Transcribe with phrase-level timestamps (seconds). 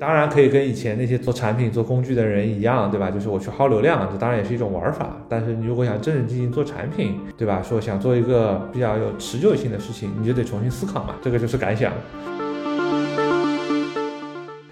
[0.00, 3.08] 当然可以跟以前那些做产品、做工具的人一样，对吧？
[3.08, 5.24] 就是我去薅流量，这当然也是一种玩法。
[5.28, 7.62] 但是你如果想正正经经做产品，对吧？
[7.62, 11.14] 说想做一个比较有持久性的事情，你就得重新思考嘛。
[11.22, 11.92] 这个就是感想。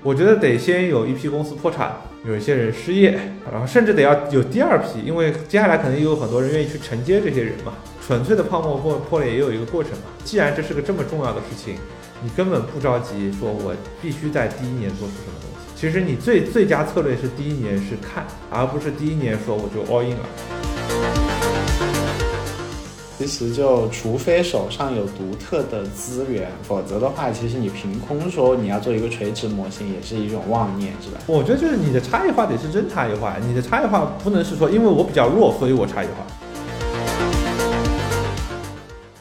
[0.03, 3.19] 我觉得得先有一批公司破产，有一些人失业，
[3.51, 7.75] 然后甚至得要有第二批，因为接下来可能也有很多人愿意去承接这些人嘛。
[8.07, 10.05] 纯粹的泡沫破破裂也有一个过程嘛。
[10.25, 11.77] 既然这是个这么重要的事情。
[12.23, 15.71] 你根本不着急，说我必须在第一年做出什么东西。
[15.75, 20.70] 其实你最最佳策略是第一年是看，而不是第一年说我就 all in 了。
[23.21, 31.21] 其实就除非手上有独特的资源，否则的话，其实你凭空说你要做一个垂直模型，也是一种妄念，是吧？
[31.27, 36.25] 我觉得就是你的差异化得是真差异化，你的差异化不能是说因为我比较弱，所以我差异化。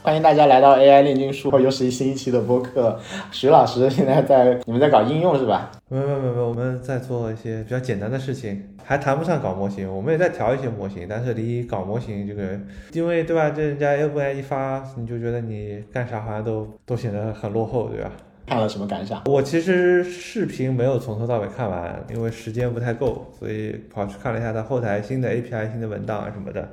[0.09, 3.00] 欢迎大家来到 AI 炼金术，又是一新一期的播客。
[3.31, 5.70] 徐老师现在在，你们在搞应用是吧？
[5.88, 9.88] 没有没有没有，我们在做一些比较简单的事情，还谈不上搞模型。
[9.88, 12.59] 我们也在调一些模型，但是离搞模型这个，
[12.94, 13.52] 因为对吧？
[13.52, 18.12] 这人家 AI 一发，你就觉得你干啥好像都都显得很落后，对吧？
[18.47, 19.22] 看了什么感想？
[19.28, 26.67] 我其实视频没有从头到尾看完，因为时间不太够，所以跑去看了一下它后台新的 API、新的文档啊什么的。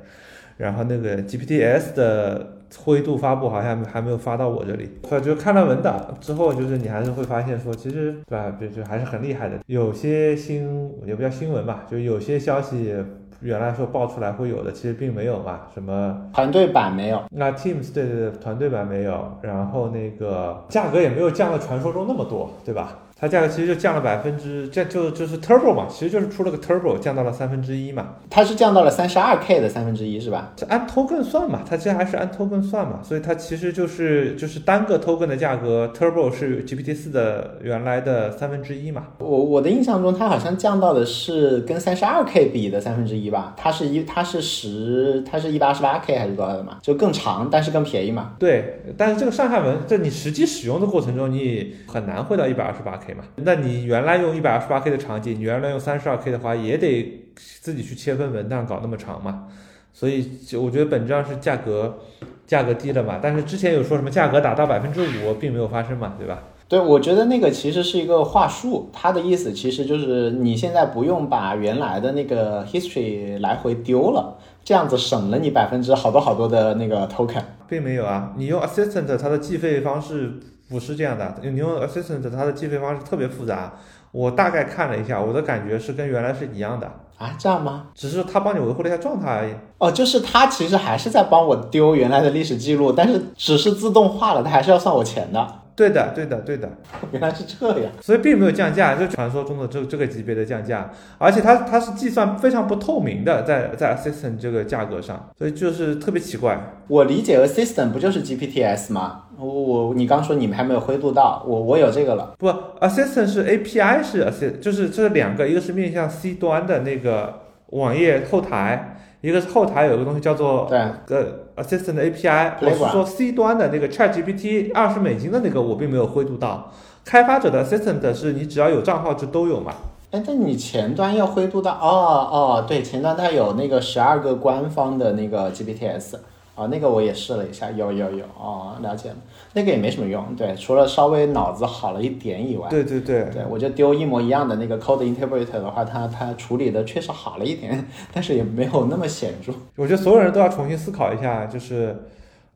[0.57, 2.56] 然后那个 GPTs 的。
[2.77, 4.89] 灰度发布好像还没有发到我这里，
[5.23, 9.57] 就看了文档之后，就是你还是会发现说，其实对吧，就就还是很厉害的。
[9.67, 12.93] 有些新也不叫新闻吧，就有些消息
[13.41, 15.61] 原来说爆出来会有的，其实并没有嘛。
[15.73, 17.21] 什么团队版没有？
[17.31, 22.97] 那 Teams 对对对，团队版没有，然后那个价格也没有降了传说中那么多，对吧？
[23.19, 28.15] 它价格其实就降了百分之，这就就是 turbo 嘛，其实就是出了个 turbo，降到了三分之一嘛。
[28.29, 30.53] 它是降到了三十二 K 的三分之一是吧？
[30.55, 39.07] 这按 token 算嘛，它其实还是按 token 算嘛，所以它其实就是就是单个 token 的价格，turbo 是 GPT 四的原来的三分之一嘛。
[39.17, 43.55] 我我的印象中，它好像降到的是跟三十二 K 比的三分之一吧？
[43.57, 46.77] 它是一它是十，它是一百二十八 K 还是多少的嘛？
[46.83, 48.33] 就更长，但是更便宜嘛？
[48.37, 53.06] 对，但是这个上下文，在你实际使用的过程中，你很难会到一百二十八 K。
[53.13, 59.47] 嘛，那你原来用一百二十八 K 的场景，你原来用三十二 K 的话，也得自己去切分文档搞那么长嘛。
[59.93, 61.97] 所以就我觉得本质上是价格
[62.45, 63.19] 价格低了嘛。
[63.21, 66.43] 但是之前有说什么价格打到百分之五，并没有发生嘛，对吧？
[66.67, 78.33] 对，我觉得那个其实是一个话术，它的意思其实就是你现在不用把原来的那个 history 来回丢了，这样子省了你百分之好多好多的那个 token，并没有啊。
[78.37, 80.33] 你用 assistant 它的计费方式。
[80.69, 83.73] 不是这样的，你用 Assistant 它的计费方式特别复杂，
[84.11, 87.87] 我大概看了一下，我的感觉是跟原来是一样的啊，这样吗？
[87.95, 89.53] 只是他帮你维护了一下状态而已。
[89.77, 95.47] 哦，就是他其实还是在帮我丢原来的历史记录，但是只是自动化了，他还是要算我钱的。
[95.77, 96.67] 对的，对的，对的，
[97.13, 100.89] 原来是这样，所以并没有降价，就传说中的这这个级别的降价，
[101.19, 106.59] 而且它它是计算非常不透明的，在在 assistant 这个价格上，所以就是特别奇怪。
[106.87, 109.25] 我理解 assistant 不就是 GPTs 吗？
[109.37, 112.33] 我我你刚说你们还没有灰度到，我我有这个了。
[112.39, 112.47] 不
[112.81, 118.96] ，assistant 是 API 是 assist，就是这两个，一个是面向 C 端的那个网页后台。
[119.21, 121.17] 一个是后台有一个东西叫做对
[121.55, 126.71] 呃 Assistant API，我是说 C 端的那个 ChatGPT 二十美金的那个我并没有灰度到，
[127.03, 129.73] 开发者的 Assistant 是你只要有账号就都有嘛。
[130.11, 136.15] 哎，但你前端要灰度到哦哦，对，前端它有那个十二个官方的那个 GPTs。
[136.57, 139.15] 啊，那个我也试了一下，有有有，哦，了解了，
[139.57, 147.83] 那个也没什么用，对，除了稍微脑子好了一点以外，对对对，对我就丢一模一样的那个 code interpreter 的话，它它处理的确实好了一点，
[148.13, 149.51] 但是也没有那么显著。
[149.75, 151.95] 我觉得所有人都要重新思考一下，就是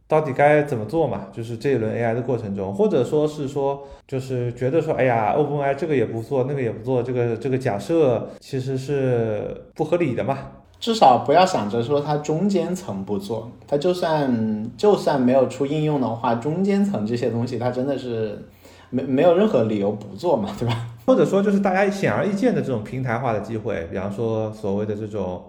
[0.07, 10.37] 到底该怎么做嘛，就是这一轮 AI 的过程中，或者说是说，就是觉得说，哎呀，OpenAI 这个也不做，那个也不做，这个这个假设其实是不合理的嘛。
[10.81, 18.47] 至少不要想着说它中间层不做，它就算就算没有出应用的话，中间层这些东西它真的是
[18.89, 20.87] 没没有任何理由不做嘛，对吧？
[21.05, 25.43] 或者说就是大家显而易见的这种平台化的机会，比方说所谓的这种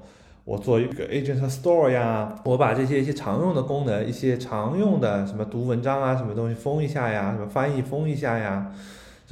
[0.44, 8.70] 我做一个 agent store 呀，我把这些一些常用的功能，一些常用的什么读文章啊什么东西封一下呀，什么翻译封一下呀。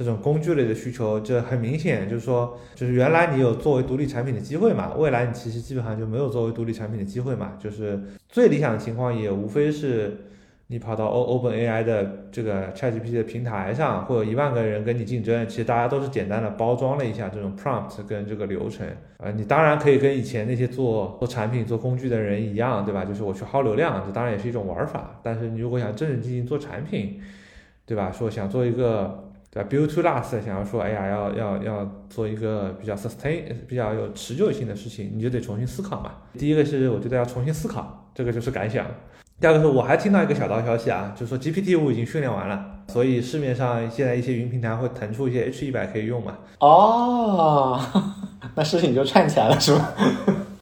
[0.03, 7.53] 这种工具类的需求，这很明显就是说，就是原来你有作为独立产品的机会嘛，未来你其实基本上就没有作为独立产品的机会嘛。
[7.59, 10.17] 就是最理想的情况，也无非是
[10.67, 18.87] 你跑到 O Open AI 的这个 ChatGPT 的平台上，会有一万个人跟你竞争，其实大家都是简单的包装了一下这种 prompt 跟这个流程。
[19.17, 23.05] 呃，你当然可以跟以前那些做做产品、做工具的人一样，对吧？
[23.05, 25.19] 就是我去薅流量，这当然也是一种玩法。
[25.21, 27.21] 但是你如果想正正经经做产品，
[27.85, 28.11] 对吧？
[28.11, 36.13] 说想做一个对吧，build to last，想要说，哎呀，要要要做一个比较 sustain、比较有持久性的事情，你就得重新思考嘛。
[36.37, 38.85] 第一个是我觉得要重新思考，这个就是感想。
[39.41, 46.37] 第二个是我还听到一个小道消息啊，就是说 GPT 五已经训练完了，所以市面上现在一些云平台会腾出一些 H 一百可以用嘛。
[46.59, 47.77] 哦，
[48.55, 49.93] 那事情就串起来了是吧？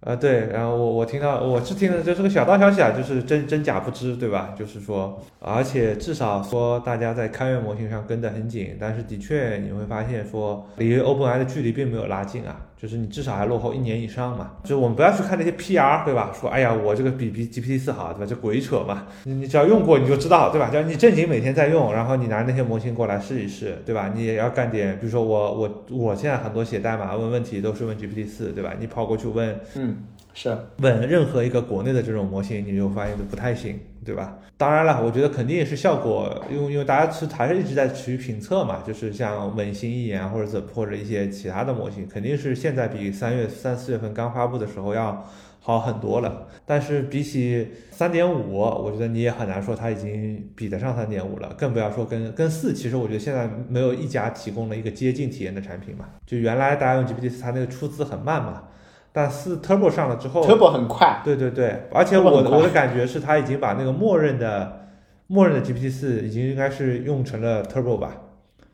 [0.09, 4.55] 啊，对，然后我我听到我是听的这是个小道消息啊，就是真真假不知，对吧？
[4.57, 14.53] 就是说，而且至少说大家在开源模型上跟得很紧，但是的确你会发现说离 OpenAI 的距离并没有拉近啊，就是你至少还落后一年以上嘛。
[14.63, 16.31] 就是我们不要去看那些 PR，对吧？
[16.33, 18.25] 说哎呀我这个比比 GPT 四好，对吧？
[18.27, 20.69] 这鬼扯嘛，你你只要用过你就知道，对吧？
[20.71, 24.11] 只要你正经每天在用，然后你拿那些模型过来试一试，对吧？
[24.15, 28.73] 你也要干点，比如说我我我现在很多写代码问问题都是问 GPT 四，对吧？
[28.79, 29.59] 你跑过去问。
[29.75, 29.97] 嗯，
[30.41, 34.37] 是稳任何一个国内的这种模型，你就发现都不太行，对吧？
[34.55, 45.27] 当然了，我觉得肯定也是效果，因为因为大家是还是一直在持续评测嘛，就是像稳心一言或者怎或者一些其他的模型，肯定是现在比三月三四月份刚发布的时候要
[45.59, 46.47] 好很多了。
[46.65, 52.73] 但是比起三点五，我觉得你也很难说它已经比得上三点五了，更不要说跟跟四。
[52.73, 56.05] 其实我觉得现在没有一家提供了一个接近体验的产品嘛。
[56.25, 58.63] 就原来大家用 GPT 四，它那个出资很慢嘛。
[59.11, 64.87] 但是 Turbo 上了之后，Turbo 很快，对对对，而且我的我的感觉是，它已经把那个默认的
[65.27, 68.15] 默认的 GPT 四已经应该是用成了 Turbo 吧，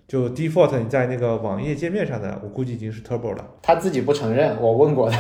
[0.08, 3.46] 就 default 你在那个网页界面上的，我估计已经是 Turbo 了。
[3.62, 5.18] 他自己不承认，我问过他。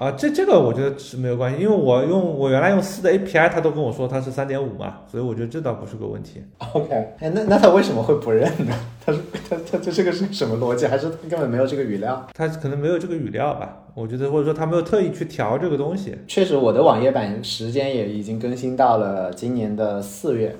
[0.00, 6.42] 啊，这这个我觉得是没有关系，因为我用我原来用四的 API，他都跟我说它是三点五嘛，所以我觉得这倒不是个问题。
[6.72, 8.74] OK，哎，那那他为什么会不认呢？
[9.04, 10.86] 他说他他这这个是什么逻辑？
[10.86, 12.26] 还是他根本没有这个语料？
[12.32, 16.16] 他可能没有这个语料吧，我觉得或者说他没有特意去调这个东西。
[16.26, 20.56] 确实，我的网页版时间也已经更新到了今年的四月，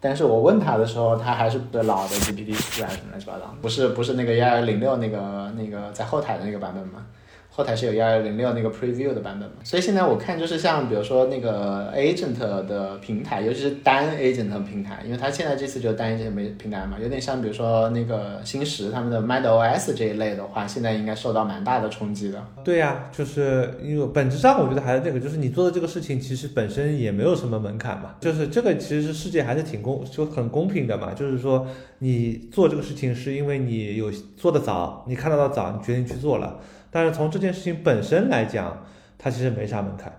[0.00, 7.06] 但是我问他的时候，他还是老的 GPT 四还是什么乱七八糟，不是不是那个幺二零六那个那个在后台的那个版本吗？
[7.54, 22.42] 后台是有幺幺零六那个 preview 的版本嘛，所以现在我看就是像比如说那个 agent 的平台，尤其是单 agent 平台，因为它现在这次就单 agent 平台嘛，有点像比如说那个新石他们的 MindOS 这一类的话，现在应该受到蛮大的冲击的。
[22.64, 31.66] 对呀、就是因为本质上我觉得还是这个，就是你做的这个事情其实本身也没有什么门槛嘛，就是这个其实世界还是挺公就很公平的嘛，就是说
[31.98, 36.58] 你做这个事情是因为你有做的早，你看得到早，你决定去做了。
[36.92, 38.84] 但是从这件事情本身来讲，
[39.18, 40.12] 它其实没啥门槛。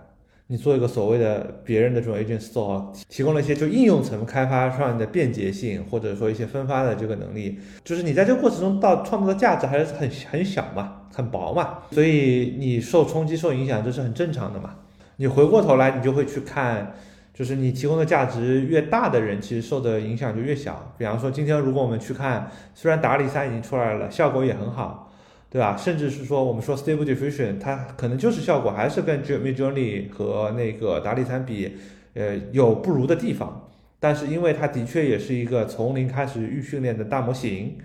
[0.48, 14.74] 你做一个所谓的别人的这种 agent store，提供了一些就应用层开发上的便捷性，或者说一些分发的这个能力，就是你在这个过程中到创造的价值还是很很小嘛，很薄嘛，所以你受冲击、受影响，这是很正常的嘛。
[15.16, 16.92] 你回过头来，你就会去看，
[17.32, 20.92] 就是你提供的价值越大的人，其实受的影响就越小。
[20.98, 25.03] 比方说，今天如果我们去看，虽然达里三已经出来了，效果也很好。
[25.54, 25.76] 对吧？
[25.76, 31.76] 甚至是说，我们说 Stable Diffusion，它可能就是效果还是跟 Mid Journey 和那个达利三比，
[32.14, 33.70] 呃，有不如的地方。
[34.00, 37.78] 但是因为它的确也是一个从零开始预训练的大模型，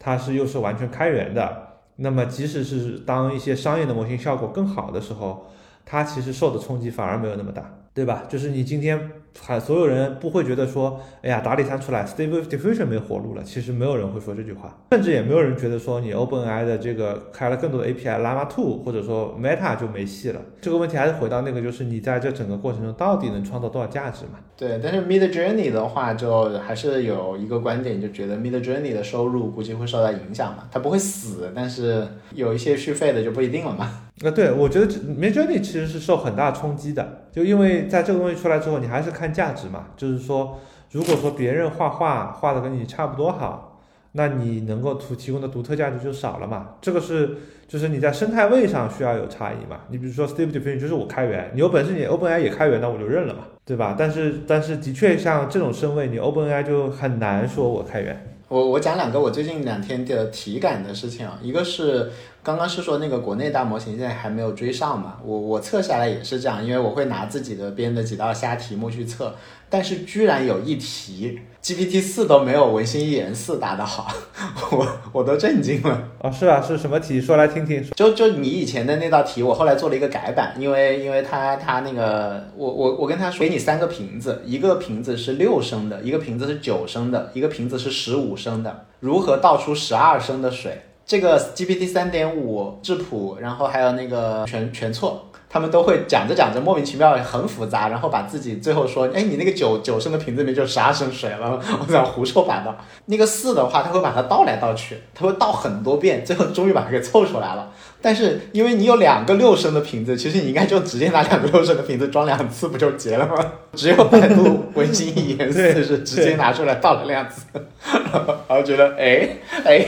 [0.00, 1.68] 它是又是完全开源的。
[1.94, 5.46] 那么即使是当一些商业的模型效果更好的时候，
[5.86, 8.24] 它其实受的冲击反而没有那么大，对吧？
[8.28, 8.98] 就是你今天
[9.40, 13.42] 还所有人不会觉得说，哎呀，达里三出来，Stable Diffusion 没活路了。
[13.42, 20.40] 其实没有人会说这句话，甚至也没有人觉得说你 OpenAI 的这个开了更多的 API，Llama 2或者说 Meta 就没戏了。
[20.60, 24.38] 这个问题还是回到那个，就是你在这整个过程中到底能创造多少价值嘛？
[24.56, 33.90] 对，但是 Mid Journey 的话，就还是有一个观点，就觉得 Mid Journey 的收入估计会受到影响嘛，它不会死，但是有一些续费的就不一定了嘛。
[34.20, 40.58] 那，对，我觉得 Mid Journey 其实是受很大冲击的，就因为在这个东西出来之后，你还是看看价值嘛，就是说，
[40.90, 43.80] 如果说别人画画画的跟你差不多好，
[44.12, 47.36] 那你能够提提供的独特价值就少了嘛，这个是
[47.68, 49.82] 就是你在生态位上需要有差异嘛。
[49.90, 53.94] 你比如说 Stable Diffusion 就是我开源，你有本事你 OpenAI 也开源，那我就认了嘛，对吧？
[53.96, 58.31] 但是但是的确像这种身位，你 OpenAI 就很难说我开源。
[58.52, 69.34] 我我讲两个我最近两天的体感的事情啊，一个是刚刚是说那个国内大模型现在还没有追上嘛，我我测下来也是这样，因为我会拿自己的编的几道瞎题目去测，
[69.70, 74.08] 但是居然有一题 GPT 四都没有文心一言四答得好，
[74.72, 76.08] 我我都震惊了。
[76.18, 76.60] 哦，是啊？
[76.60, 77.20] 是什么题？
[77.20, 77.88] 说来听听。
[77.94, 90.82] 就就你以前的那道题，我后来做了一个改版，因为因为他他那个，我我我跟他说，给你三个瓶子，一个瓶子是六升的，一个瓶子是九升的，一个瓶子是十五升的，如何倒出十二升的水？
[91.06, 95.28] 这个 GPT 三点五质谱，然后还有那个全全错。
[95.52, 102.74] 他们都会讲着讲着莫名其妙很复杂，然后把自己最后说，哎，你那个九九升的瓶子里面就十二升水了，我想胡说八道。
[103.04, 107.70] 那个四的话，他会把它倒来倒去，他会倒很多遍，最后终于把它给凑出来了。
[108.02, 113.52] 但是因为你有两个六升的瓶子， 其实你应该就直接拿两个六升的瓶子装两次不就结了吗？
[113.74, 117.46] 只有百度文心一言四是直接拿出来倒了两次，
[117.88, 119.28] 然后觉得哎
[119.64, 119.86] 哎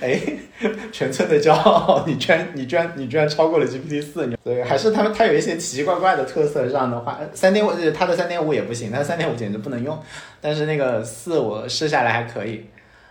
[0.00, 0.20] 哎，
[0.90, 9.98] 全村的骄傲，你居然你居然你居然超过了 GPT 四，所以还是他们它有一些奇奇怪怪的特色上的话，三点五它的三点五也不行，它三点五简直不能用，
[10.40, 12.64] 但是那个四我试下来还可以。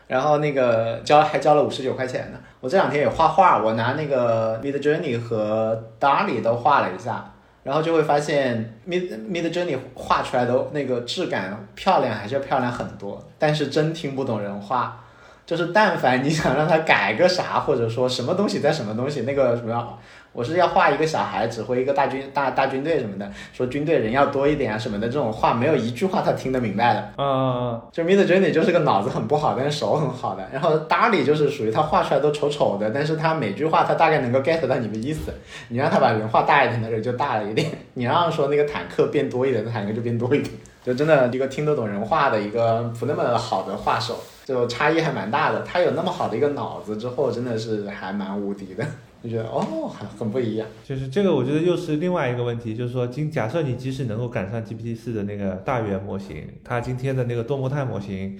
[0.08, 2.38] 然后那个交还交了五十九块钱呢。
[2.60, 7.32] 我这两天也画画，我拿那个 Mid Journey 和 Dali 都画了一下，
[7.64, 15.02] 然后就会发现 Mid Mid Journey 画出来的那个质感漂亮还是要漂亮很多，但是真听不懂人话。
[15.46, 19.98] 就是但凡你想让他改个啥，或者说什么东西在什么东西，那个什么。
[20.36, 27.13] 我是要画一个小孩指挥一个大军大大军队什么的，说军队人要多一点啊什么的，这种话没有一句话他听得明白的。
[27.18, 30.46] 嗯，就 Mid Journey 就是个脑子很不好，但是手很好的。
[30.51, 35.32] 然后 Dali 就是属于他画出来都丑丑的，但是他每句话他大概能够 get 到你的意思。
[35.70, 40.54] 你让他把人画大一点的人就大了一点，你让说那个坦克变多一点，那坦克就变多一点。
[40.84, 45.62] 就真的一个听得懂人话的一个不那么好的画手，就差异还蛮大的。
[45.63, 48.86] 他有那么好的一个脑子之后，真的是还蛮无敌的。
[49.25, 50.67] 就觉得哦，很很不一样。
[50.84, 58.38] 就是这个，我觉得又是另外一个问题，就是说，今假设你即使能够赶上 GPT 四的那个大语言模型，它今天的那个多模态模型，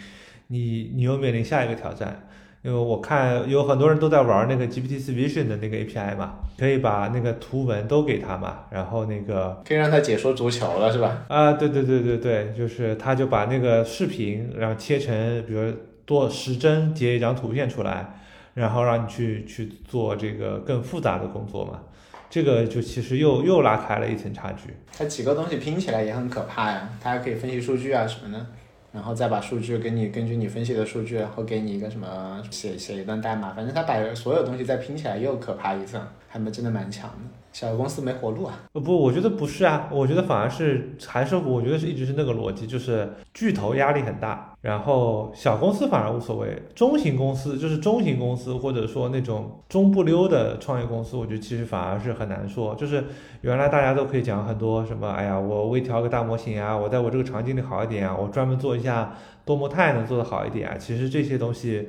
[0.48, 2.28] 你你又面临下一个挑战，
[2.62, 11.26] 因为我看有很多人都在玩那个 GPT 四 Vision 的那个 API 嘛，可以把那个图文都给他嘛，然后那个可以让他解说足球了，是吧？
[11.28, 15.72] 啊，对对对对对，就是他就把那个视频，然后切成，比如
[16.06, 18.22] 多时帧截一张图片出来。
[18.56, 21.82] 然后让你去去做这个更复杂的工作嘛，
[22.30, 24.74] 这个就其实又又拉开了一层差距。
[24.98, 28.46] 它几个东西拼起来也很可怕呀，它还可以分析数据啊什么的，
[28.94, 37.18] 然后再把数据给你根据你分析的数据，然后给你一个什么写写一段代码，反正它把所有东西再拼起来又可怕一层，还蛮真的蛮强的。
[37.52, 38.54] 小公司没活路啊！
[38.74, 52.74] 呃不，我觉得不是啊，我觉得反而是还是我觉得是一直是那个逻辑，就是巨头压力很大，然后小公司反而无所谓，中型公司就是中型公司或者说那种中不溜的创业公司，我觉得其实反而是很难说。
[52.74, 53.04] 就是
[53.42, 60.76] 原来大家都可以讲很多什么，哎呀，我微调个大模型啊，我在我这个场景里好一点啊，我专门做一下多模态能做得好一点啊。
[60.80, 61.88] 其实这些东西，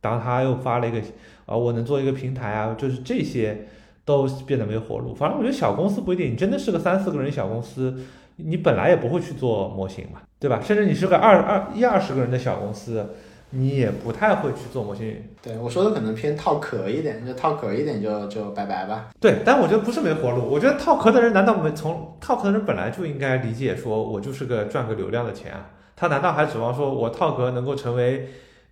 [0.00, 0.98] 当他又发了一个
[1.46, 3.68] 啊，我能做一个平台啊，就是这些。
[4.08, 5.14] 都变得没活路。
[5.14, 7.94] 反正我觉得小公司不一定，你真的是个三四个人小公司，
[8.36, 10.60] 你本来也不会去做模型嘛，对吧？
[10.62, 13.14] 甚至你是个二二一二十个人的小公司，
[13.50, 15.22] 你也不太会去做模型。
[15.42, 19.08] 对我说的可能偏套壳一点，就套壳一点就就拜拜吧。
[19.20, 20.42] 对，但我觉得不是没活路。
[20.48, 25.70] 我觉得套壳的人难道没从套壳的人本来就应该理解说我就是个赚个流量的钱啊？
[25.96, 28.28] 他难道还指望说我套壳能够成为？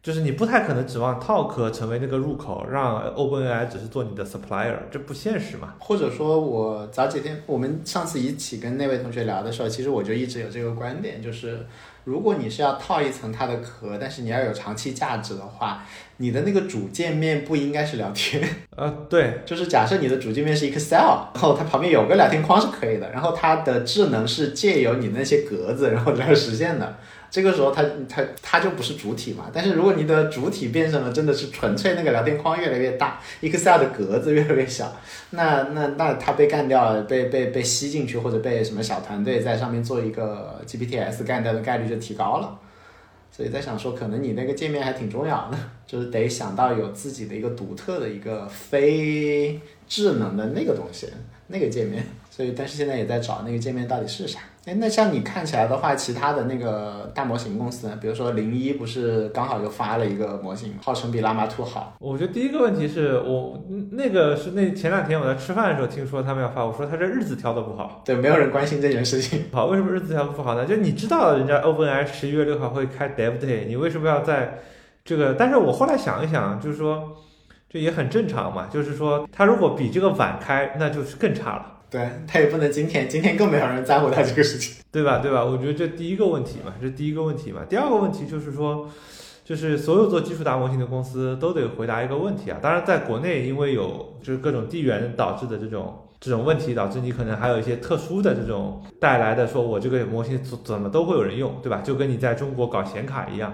[0.06, 5.74] 就是你不太可能指望 Talk 成为那个入口，让 OpenAI 只是做你的 supplier，这不现实嘛？
[5.80, 11.66] 或者说，我早几天我们上次一起跟那位同学聊的时候，其实我就一直有这个观点，就是
[12.04, 15.82] 如果你是要套一层它的壳，但是你要有长期价值的话，
[16.18, 18.48] 你的那个主界面不应该是聊天。
[18.76, 26.96] 呃，对， 就是假设你的主界面是 Excel，然后它旁边有个聊天框是可以的，然后它的智能是借由你那些格子然后来实现的。
[27.30, 29.50] 这个时候，它它它就不是主体嘛。
[29.52, 34.96] 但是如果你的主体变成了真的是纯粹那个聊天框越来越大，Excel 的格子越来越小，
[35.30, 42.58] 那那那它被干掉了，被被被吸进去，或者被什么小团队在上面做一个 GPTs 干掉的概率就提高了。
[43.30, 51.08] 所以在想说，可能你那个界面还挺重要的， 就是得想到有自己的一个独特的一个非智能的那个东西，
[51.48, 52.02] 那个界面。
[52.30, 54.40] 所以，但是现在也在找那个界面到底是啥。
[54.66, 61.94] 哎，那像你看起来的话，其他的那个大模型公司，比如说零一，不是刚好又发了一个模型，号称比拉玛兔好。
[62.00, 68.02] 我觉得第一个问题是我那个是那前两天我在吃饭的时候听说他们要发，我说他这日子挑的不好。
[68.04, 69.44] 对，没有人关心这件事情。
[69.52, 70.66] 好，为什么日子挑的不好呢？
[70.66, 74.58] 就你知道人家 OpenAI 十一月六号会开 Dev Day，你为什么要在
[75.04, 75.34] 这个？
[75.34, 77.12] 但是我后来想一想，就是说
[77.70, 81.74] 这也很正常嘛，就是说他如果比这个晚开，那就是更差了。
[81.96, 84.76] 对他也不能今天，今天更没有人在乎他这个事情。
[84.92, 85.18] 对吧？
[85.18, 85.44] 对吧？
[85.44, 87.62] 我觉得这第一个问题嘛，这第一个问题嘛。
[87.68, 88.88] 第二个问题就是说，
[89.44, 92.58] 就是所有做技术大模型的公司都得回答一个问题啊。
[92.62, 101.82] 当然，在国内因为有就是各种地缘导致的这种这种问题，导致你可能还有一些特殊的这种带来的，说我这个模型怎怎么都会有人用，对吧？
[101.84, 103.52] 就跟你在中国搞显卡一样。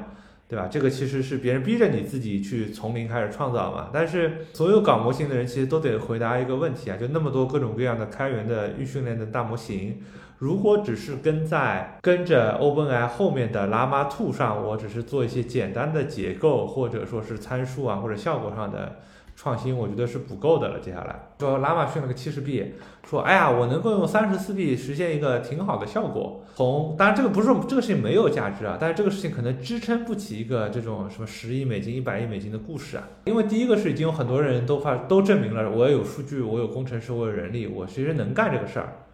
[0.52, 0.68] 对吧？
[0.70, 3.88] 这个其实是别人逼着你自己去从零开始创造嘛。
[3.90, 10.02] 但是所有搞模型的人其实都得回答一个问题啊，就那么多各种各样的开源的预训练的大模型，
[10.36, 18.96] 如果只是跟在跟着 OpenAI 后面的 Llama 2上，我只是做一些简单的结构或者说是参数啊或者效果上的。
[19.34, 20.80] 创新我觉得是不够的了。
[20.80, 22.74] 接下来说拉玛训了个七十 B，
[23.04, 26.44] 说哎呀，我能够用三十四 B 实现一个挺好的效果。
[26.54, 33.08] 从当然这个不是这个事情没有价值啊，但是这个事情可能支撑不起一个这种什么十亿美金、一百亿美金的故事啊。
[33.24, 39.04] 因为第一个是已经有很多人都发都证明了，我有数据，我有工程师，我有人力，我其实能干这个事儿。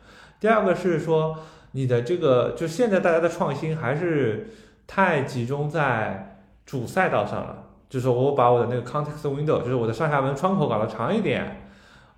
[0.40, 1.38] 第二个是说
[1.72, 4.50] 你的这个就现在大家的创新还是
[4.86, 7.57] 太集中在主赛道上了。
[7.88, 11.68] 就是我把我的那个 context window，就是我的上下文窗口搞得长一点，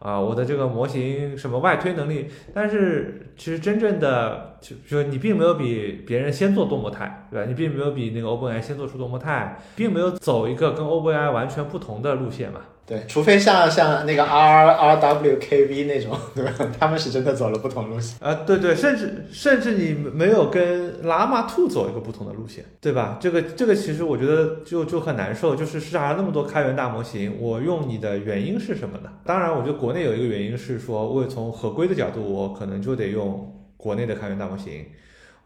[0.00, 7.46] 啊，我的这个模型什么外推能力，但是其实真正的就就你并没有比别人先做多模态，对吧？
[7.48, 12.60] 你并没有比那个 OpenAI 先做出多模态，并没有走一个跟 OpenAI 完全不同的路线嘛。
[12.86, 16.50] 对，除非像像那个 R R W K V 那种，对吧？
[16.76, 18.18] 他们是真的走了不同路线。
[18.20, 23.16] 啊，对对，甚至甚至你没有跟 Llama Two 走一个不同的路线，对吧？
[23.20, 25.54] 这个这个其实我觉得就就很难受。
[25.54, 29.10] 就是市场上那么多开源大模型，我用你的原因是什么呢？
[29.24, 34.86] 当然，我觉得国内有一个原因是说，为从合规的角度，我可能就得用国内的开源大模型。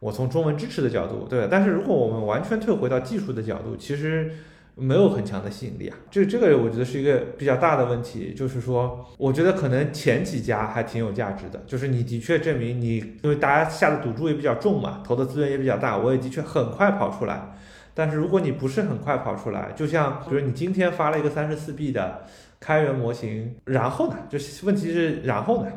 [0.01, 1.49] 我从中文支持的角度，对。
[1.51, 4.31] 但是如果我们完全退回到技术的角度，其实。
[4.77, 17.55] 没有很强的吸引力啊，这这个我觉得是一个比较大的问题，就是说，我觉得可能前几家还挺有价值的，就是你的确证明你，因为大家下的赌注也比较重嘛，投的资源也比较大，我也的确很快跑出来。
[17.95, 22.23] 但是如果你不是很快跑出来，就像比如你今天发了一个三十四 B 的
[22.59, 25.71] 开源模型，然后呢，就是问题是然后呢，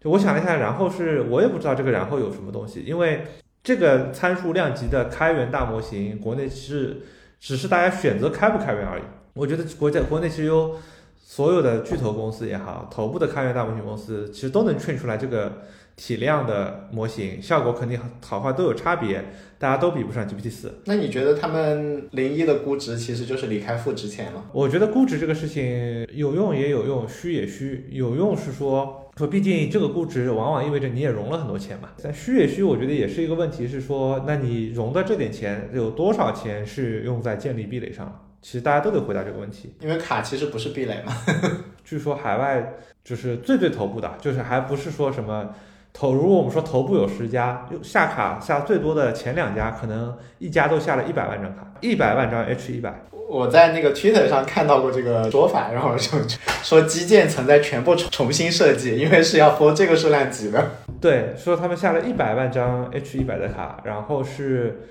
[0.00, 3.26] 就我想了一下，然后是我也不知道这个然后有什么东西，因为
[3.62, 7.02] 这个参数量级的开源大模型，国内是。
[7.38, 9.02] 只是大家选择开不开源而已。
[9.34, 10.74] 我觉得国家国内其实有
[11.22, 15.60] 所有的巨头公司也好，头部的开源大模型公司，其实都能 train 出来这个
[15.96, 19.22] 体量的模型，效果肯定好坏都有差别，
[19.58, 20.80] 大家都比不上 GPT 四。
[20.86, 24.42] 那你觉得他们零一的估值其实就是离开负值钱了？
[24.52, 27.86] 我觉得估值这个事情有用也有用，虚也虚。
[27.92, 29.05] 有用是说。
[29.16, 31.88] 说，毕竟这个估值往往意味着你也融了很多钱嘛。
[32.02, 38.26] 但虚也虚，我觉得也是一个问题，是说，那你融的这点钱有多少钱是用在建立壁垒上？
[38.42, 39.74] 其实大家都得回答这个问题。
[39.80, 41.12] 因为卡其实不是壁垒嘛。
[41.82, 45.54] 据说海外就是最最头部的，就是还不是说什么
[45.96, 46.12] 头。
[46.12, 53.02] 如果我们说头部有十家，下卡下最多的前两家，可能一家都下了一百万张卡，一百万张 H 一百。
[53.28, 56.18] 我在那个 Twitter 上看到过这个说法，然后就
[56.62, 60.72] 说基建层在全部重重新设计，因为是要 for 这个数量级的。
[61.00, 64.82] 对，说他们下了一百万张 H 一百的卡，然后是。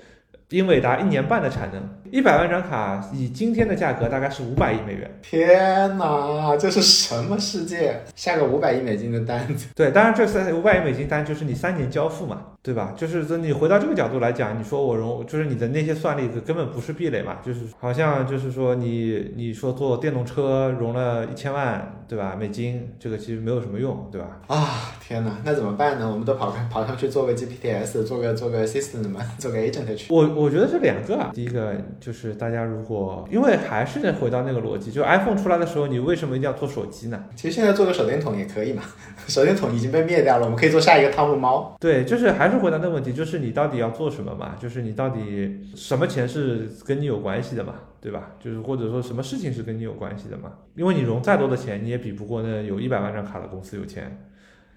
[0.50, 1.82] 英伟达一年半的产能，
[2.12, 5.10] 一百万张卡，以今天的价格大概是五百亿美元。
[5.20, 8.00] 天哪，这是什么世界？
[8.14, 9.66] 下个五百亿美金的单子？
[9.74, 12.92] 对，当然这三五百亿美金单就是你三年交付嘛，对吧？
[12.96, 22.36] 就是说你回到这个角度来讲，你说我融，就是你的那些算力根本不是壁垒嘛，就是好像就是说你你说做电动车融了一千万，对吧？
[22.36, 24.40] 美金这个其实没有什么用，对吧？
[24.48, 26.10] 啊，天哪，那怎么办呢？
[26.10, 30.12] 我们都跑开跑上去做个 GPTs，做个做个 system 嘛，做个 agent 去。
[30.12, 30.26] 我。
[30.36, 37.24] 我觉得这两个啊，第一个就是大家如果，因为还是回到那个逻辑，就 iPhone 出来的时候，你为什么一定要做手机呢？
[37.36, 38.82] 其实现在做个手电筒也可以嘛，
[39.28, 41.76] 手电筒已经被灭掉了，我们可以做下一个汤姆猫。
[41.80, 44.56] 对，就是还是回答那个问题，就是你到底要做什么嘛？
[44.58, 47.74] 就是你到底什么钱是跟你有关系的嘛？
[48.00, 48.32] 对吧？
[48.38, 50.52] 就是或者说什么事情是跟你有关系的嘛？
[50.74, 54.26] 因为你融再多的钱，你也比不过那有一百万张卡的公司有钱，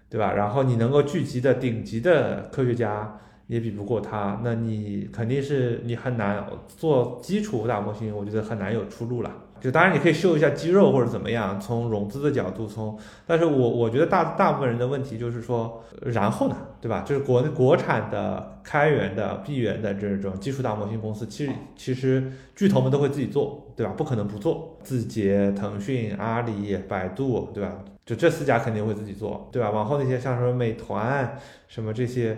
[0.09, 0.33] 对吧？
[0.33, 3.19] 然后你能够聚集的顶级的科学家。
[3.49, 9.35] 也比不过他，那你肯定是你很难做基础大模型，我觉得很难有出路了。
[9.59, 17.03] 就当然你可以秀一下肌肉或者怎么样，从融资的角度，从，但是我我觉得大大部分人的问题就是说，然后呢，对吧？
[17.05, 23.93] 就是国内国产的开源的闭源的这种基础大模型公司，其实其实巨头们都会自己做，对吧？
[23.95, 27.73] 不可能不做，字节、腾讯、阿里、百度，对吧？
[28.05, 29.69] 就这四家肯定会自己做，对吧？
[29.69, 32.37] 往后那些像什么美团什么这些。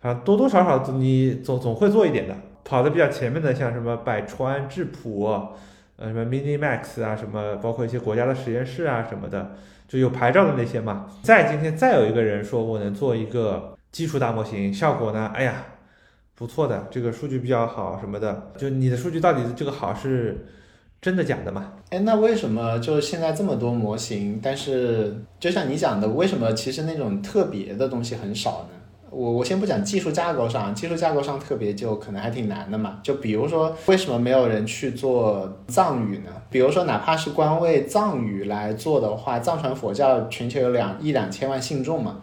[0.00, 5.28] 啊，多多少少你总总会做一点的，跑的比较前面的，像什么百川、智谱，
[6.00, 9.54] 呃，什么 Mini Max 啊，什么包括一些国家的实验室啊什么的，
[9.86, 11.06] 就有牌照的那些嘛。
[11.22, 15.62] 再今天再有一个人说我能做一个基础大模型，效果呢，哎呀，
[16.34, 20.46] 不错的，这个数据比较好什么的，就你的数据到底这个好是
[21.02, 21.74] 真的假的嘛？
[21.90, 28.79] 哎，那为什么就是现在这么多模型，但是就像你讲的，为什么其实那种特别的东西很少呢？
[29.10, 33.00] 我我先不讲技术架构上，技术架构上特别就可能还挺难的嘛。
[33.02, 36.30] 就比如说，为什么没有人去做藏语呢？
[36.48, 42.20] 比如说，哪怕是官为藏语来做的话，藏传佛教全球有两一两千万信众嘛，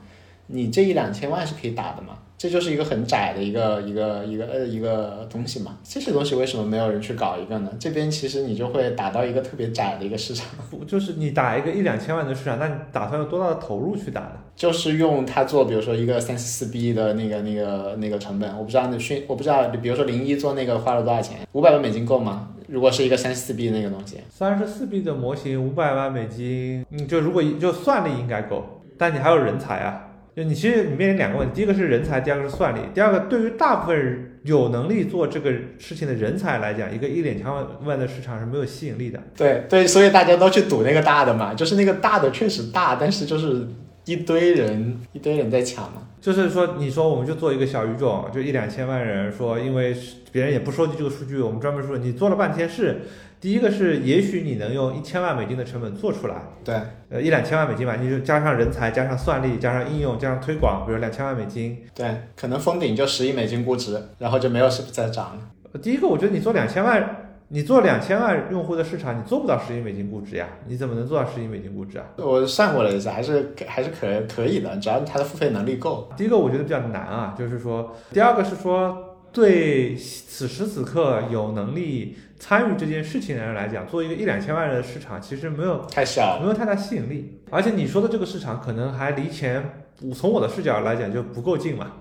[0.47, 2.13] 你这一两千万是可以打的嘛？
[2.37, 5.77] 这就是一个很窄的一个一个一个呃一个东西嘛。
[5.83, 7.71] 这些东西为什么没有人去搞一个呢？
[7.79, 10.47] 这边其实你就会打到一个特别窄的一个市场。
[10.69, 14.33] 不就是你打一个一两千万的市场，那你打算用多大的投入去打呢？
[14.55, 21.39] 就是用它做，比如说一个三十四 B 的那个那个那个成本，我不知道那训，我不知道，比如说零一做那个花了多少钱？
[21.53, 22.49] 五百万美金够吗？
[22.67, 30.03] 如果是一个三十四 B 那个东西，三十四 B 的模型五百万美金，你，就如果就算力应该够，但你还有人才啊。
[30.37, 32.79] 就你其实你面临两个问题，第一个是人才，第二个是算力。
[32.93, 39.19] 第二个，对于大部分有能力做这个事情的人才来讲，一个一两千万万的市场是没有吸引力的。
[39.35, 43.67] 对对，所以大家都去赌那个大的嘛，就是那个大的确实大，但是就是
[44.05, 46.03] 一堆人一堆人在抢嘛。
[46.21, 49.95] 就是说，你说我们就做一个小语种，就一两千万人，说因为
[50.31, 53.01] 别人也不收集这个数据，我们专门说你做了半天是。
[53.39, 56.75] 第一个是，也许你能用一千万美金的成本做出来，对，
[57.09, 65.79] 呃，一两千万美金吧，你就加上人才，加上算力，加上应用，加上推广，比如两千万美金，对，可能封顶就十亿美金估值，然后就没有再涨了。
[65.79, 70.47] 第一个，我觉得你做两千万，你做两千万用户的市场，你做不到十亿美金估值呀？
[70.65, 72.05] 你怎么能做到十亿美金估值啊？
[72.17, 76.09] 我算过了一下，还是还是可可以的，只要它的付费能力够。
[76.17, 79.03] 第一个我觉得比较难啊，就是说，第二个是说。
[79.29, 87.41] 对此时此刻有能力参与这件事情的人来讲，做一个一两千万人的市场，其实没有太小，没有太大吸引力。
[87.49, 89.83] 而且你说的这个市场，可能还离钱，
[90.15, 91.93] 从我的视角来讲就不够近嘛。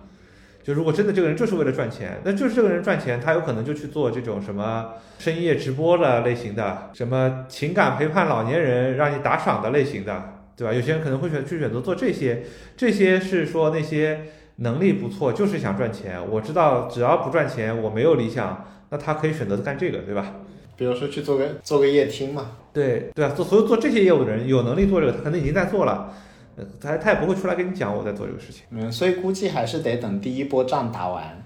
[0.62, 10.74] 就如果真的这个人就是为了赚钱，那就是这个人赚钱，他有可能就去做这种什么深夜直播的类型的，什么情感陪伴老年人让你打赏的类型的，对吧？
[10.74, 12.42] 有些人可能会选去选择做这些，
[12.76, 14.20] 这些是说那些。
[14.58, 16.18] 能力不错，就是想赚钱。
[16.30, 20.32] 我知道，只要不赚钱，我没有理想，那他可以选择干这个，对吧？
[20.76, 22.50] 比如说去做个做个夜听嘛。
[22.72, 26.12] 对对啊，做所有做这些业务的人，有能力做这个，他可能已经在做了。
[26.80, 28.64] 他他也不会出来跟你讲我在做这个事情。
[28.70, 31.42] 嗯，所以估计还是得等第一波仗打完，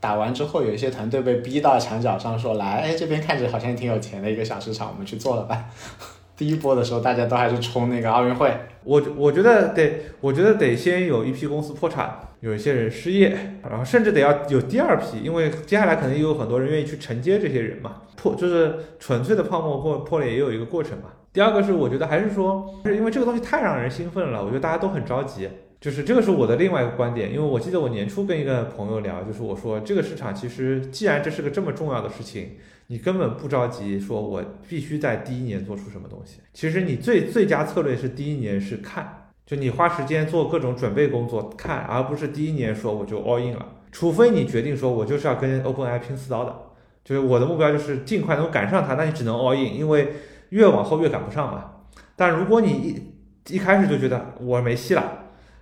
[0.00, 5.64] 打完之后，有一些团队被逼到墙角上，说来，哎，这边看着好像挺有钱的一个小市场，我们去做了吧。
[6.36, 8.52] 第一波的时候，大家都还是冲那个奥运会。
[8.84, 18.02] 我我觉得得，我觉得得先有一批公司破产，有一些人失业，然后甚至得要有第二批，因为接下来可能也有很多人愿意去承接这些人嘛。
[18.16, 21.04] 破就是纯粹的泡沫破破裂也有一个过程嘛。
[21.32, 25.48] 第二个是我觉得还是说，是因为这个东西太让人兴奋了，我觉得大家都很着急。
[25.80, 32.50] 就是这个是我的另外一个观点，因为我记得我年初跟一个朋友聊，就是我说这个市场其实既然这是个这么重要的事情。
[32.88, 36.40] 你根本不着急，说我必须在第一年做出什么东西。
[36.52, 43.66] 其实你最最佳策略是第一年是看，就你花时间做各种准备工作看，而不是第一年说我就 all in 了。
[43.92, 46.54] 除非你决定说我就是要跟 OpenAI 拼刺刀的，
[47.04, 50.14] 就是我的目标就是尽快能够赶上它，那你只能 all in，因为
[50.50, 51.72] 越往后越赶不上嘛。
[52.16, 55.04] 但如果你一一开始就觉得我没戏了，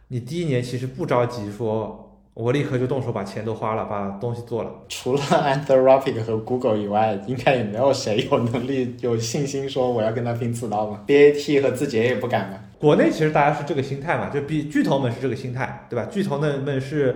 [0.08, 1.98] 你第一年其实不着急说。
[2.34, 4.72] 我立刻就动手把钱都花了，把东西做了。
[4.88, 11.04] 除了 Anthropic 和 Google 以外，应该也没有谁有能力、有信心说我要跟他拼刺刀吧。
[11.06, 12.58] BAT 和字节也不敢吧。
[12.82, 16.08] 国内其实大家是这个心态嘛，就比巨头们是这个心态，对吧？
[16.10, 17.14] 巨头们们是，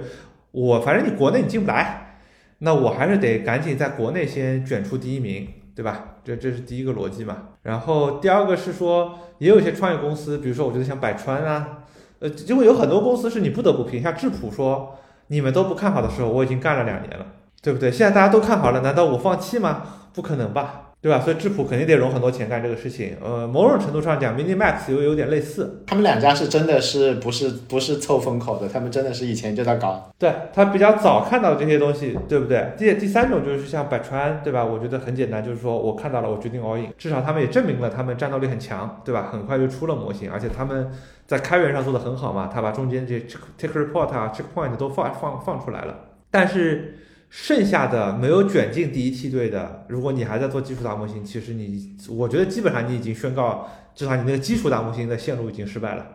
[0.53, 2.19] 我反正你国内你进不来，
[2.59, 6.19] 那我还是得赶紧在国内先卷出第一名，对吧？
[6.25, 7.49] 这这是第一个逻辑嘛。
[7.63, 11.79] 然后第二个是说，也有一些创业公司，比如说我觉得像百川啊，
[12.21, 14.97] 呃，因为有很多公司是你不得不拼，像智谱说。
[15.29, 17.27] 你们都不看好的时候，我已经干了两年了，
[17.61, 17.91] 对不对？
[17.91, 19.83] 现在大家都看好了，难道我放弃吗？
[20.15, 21.21] 不可能吧，对吧？
[21.21, 23.17] 所以智谱肯定得融很多钱干这个事情。
[23.23, 25.85] 呃，某种程度上讲，Mini Max 又有点类似。
[25.87, 28.69] 他们两家是真的是不是不是凑风口的？
[28.69, 30.11] 他们真的是以前就在搞。
[30.19, 32.73] 对他比较早看到这些东西，对不对？
[32.77, 34.65] 第第三种就是像百川，对吧？
[34.65, 36.89] 我觉得很简单，就是说我看到了，我决定 all in。
[36.99, 39.29] 至少他们也证明了他们战斗力很强，对吧？
[39.31, 40.91] 很快就出了模型，而且他们。
[41.27, 43.19] 在开源上做的很好嘛，他把中间这
[43.59, 45.93] take report 啊 checkpoint 都放放放出来了，
[46.31, 46.95] 但是
[47.29, 56.07] 剩下的没有卷进第一梯队的，如果你还在做基础大模型，其实你我觉得基本上你已经宣告，至少你那个基础大模型的线路已经失败了。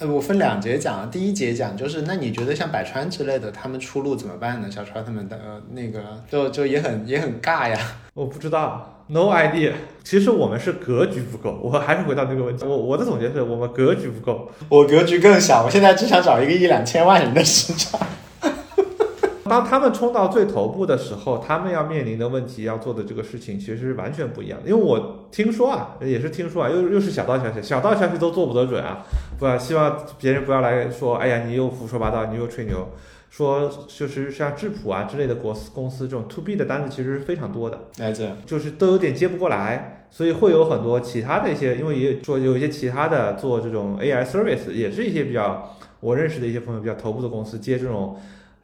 [0.00, 4.68] 呃，我我分两节讲，第一节讲就是，那你觉得像百川之类的，他们出路怎么办呢？
[4.68, 7.78] 小川他们的、呃、那个就就也很也很尬呀。
[8.14, 9.72] 我不知道，no idea。
[10.04, 14.50] 其实我们是格局不够，我还是回到那个问题，我我的总结是我们格局不够。
[14.70, 18.00] 我格局更小，我现在只想找一个一两千万人的市场。
[19.44, 24.68] 当他们冲到最头部的时候，他们要面临的问题、要做的这个事情，其实是完全不一样的。
[24.68, 29.06] 因为我听说啊，也是听说啊，又又是小道消息，小道消息都做不得准啊。
[29.38, 32.88] 不要希望别人不要来说，哎呀，你又胡说八道，你又吹牛。
[33.30, 48.16] 说就是像质朴啊之类的国公司这种 to B 的单子其实是非常多的，哎这就是都有点接不过来，所以会有很多其他的一些，因为也说有一些其他的做这种 AI service，也是一些比较我认识的一些朋友比较头部的公司接这种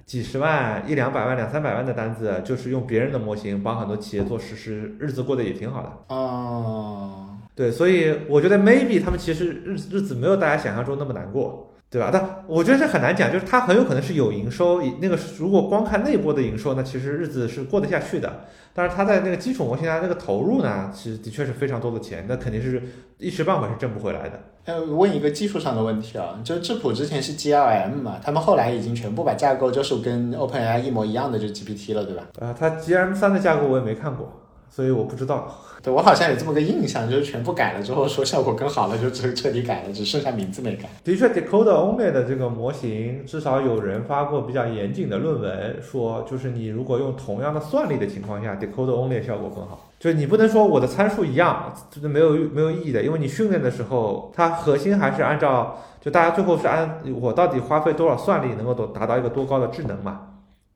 [0.07, 6.15] 几十万、一两百万、两三百万的单子，就是用别人的模型帮很多企业做实施，日子过得也挺好的。
[6.15, 11.74] 哦，对，所以我觉得 maybe 他们其实日日子没有大家想象中那么难过。
[11.95, 12.11] 对吧？
[12.13, 18.47] 但我觉得这很难讲，就是它很有可能是有营收，那个如果光看内部的营收，那其实日子是过得下去的。
[18.77, 22.83] 但是它在那个基础模型上那个投入呢，其实的确是非常多的钱，那肯定是
[23.19, 24.41] 一时半会是挣不回来的。
[24.65, 32.25] 呃，问一个技术上的问题啊，就智谱之前是 GLM 嘛，他们后来已经全部把架构就是跟 OpenAI 一模一样的，就是 GPT 了，对吧？
[32.41, 34.44] 啊、它 GM 三的架构我也没看过，
[34.75, 35.55] 所以我不知道。
[35.85, 40.89] 对我好像有这么个印象，就是全部改了之后说效果更好了，就彻彻底改了，只剩下名字没改。
[41.05, 49.91] 的确，Decoder Only 的这个模型，至少有人发过比较严谨的论文，说就是你如果用同样的算力的情况下，Decoder Only 效果更好。
[50.01, 60.23] 就是你不能说我的参数一样，就是没有没有意义的，因为你训练的时候，它核心还是按照就大家最后是按我到底花费多少算力能够达达到一个多高的智能嘛。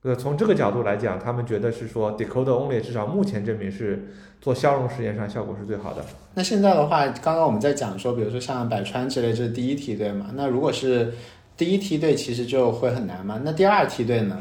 [0.05, 4.09] 呃，从这个角度来讲，他们觉得是说 decode Only 至少目前证明是
[4.41, 6.05] 做消融实验上效果是最好的。
[6.35, 10.27] 那现在的话，刚刚我们在讲说，比如说像百川之类，这是第一梯队嘛？
[10.35, 11.13] 那如果是
[11.57, 13.41] 第一梯队，其实就会很难嘛？
[13.45, 14.39] 那第二梯队呢？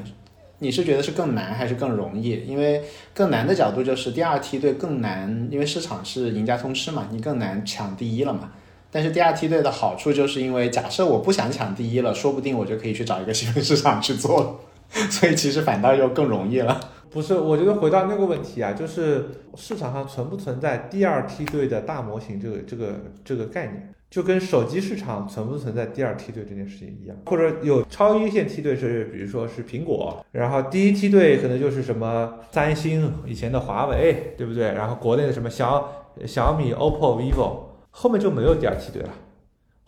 [0.59, 2.43] 你是觉得是更难还是更容易？
[2.47, 8.51] 因为更难的角度就是第二梯队更难，因为市场是赢家通吃嘛，你更难抢第一了嘛。
[8.91, 14.55] 但是第二梯队的好处就是因为假设我不想抢第一了，说不定我就可以去找一个新闻市场去做了，
[15.09, 16.79] 所以其实反倒又更容易了。
[17.09, 34.73] 不是，我觉得回到那个问题啊，就是市场上存不存在第二梯队的大模型这个这个这个概念，就跟手机市场存不存在第二梯队这件事情一样，或者有超一线梯队是，比如说是苹果，然后第一梯队可能就是什么三星以前的华为，对不对？
[34.73, 35.89] 然后国内的什么小
[36.25, 39.09] 小米、OPPO、vivo，后面就没有第二梯队了，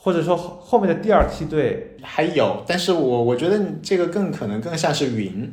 [0.01, 5.51] 或者说后面的第二梯队还有，但是我我觉得这个更可能更像是云。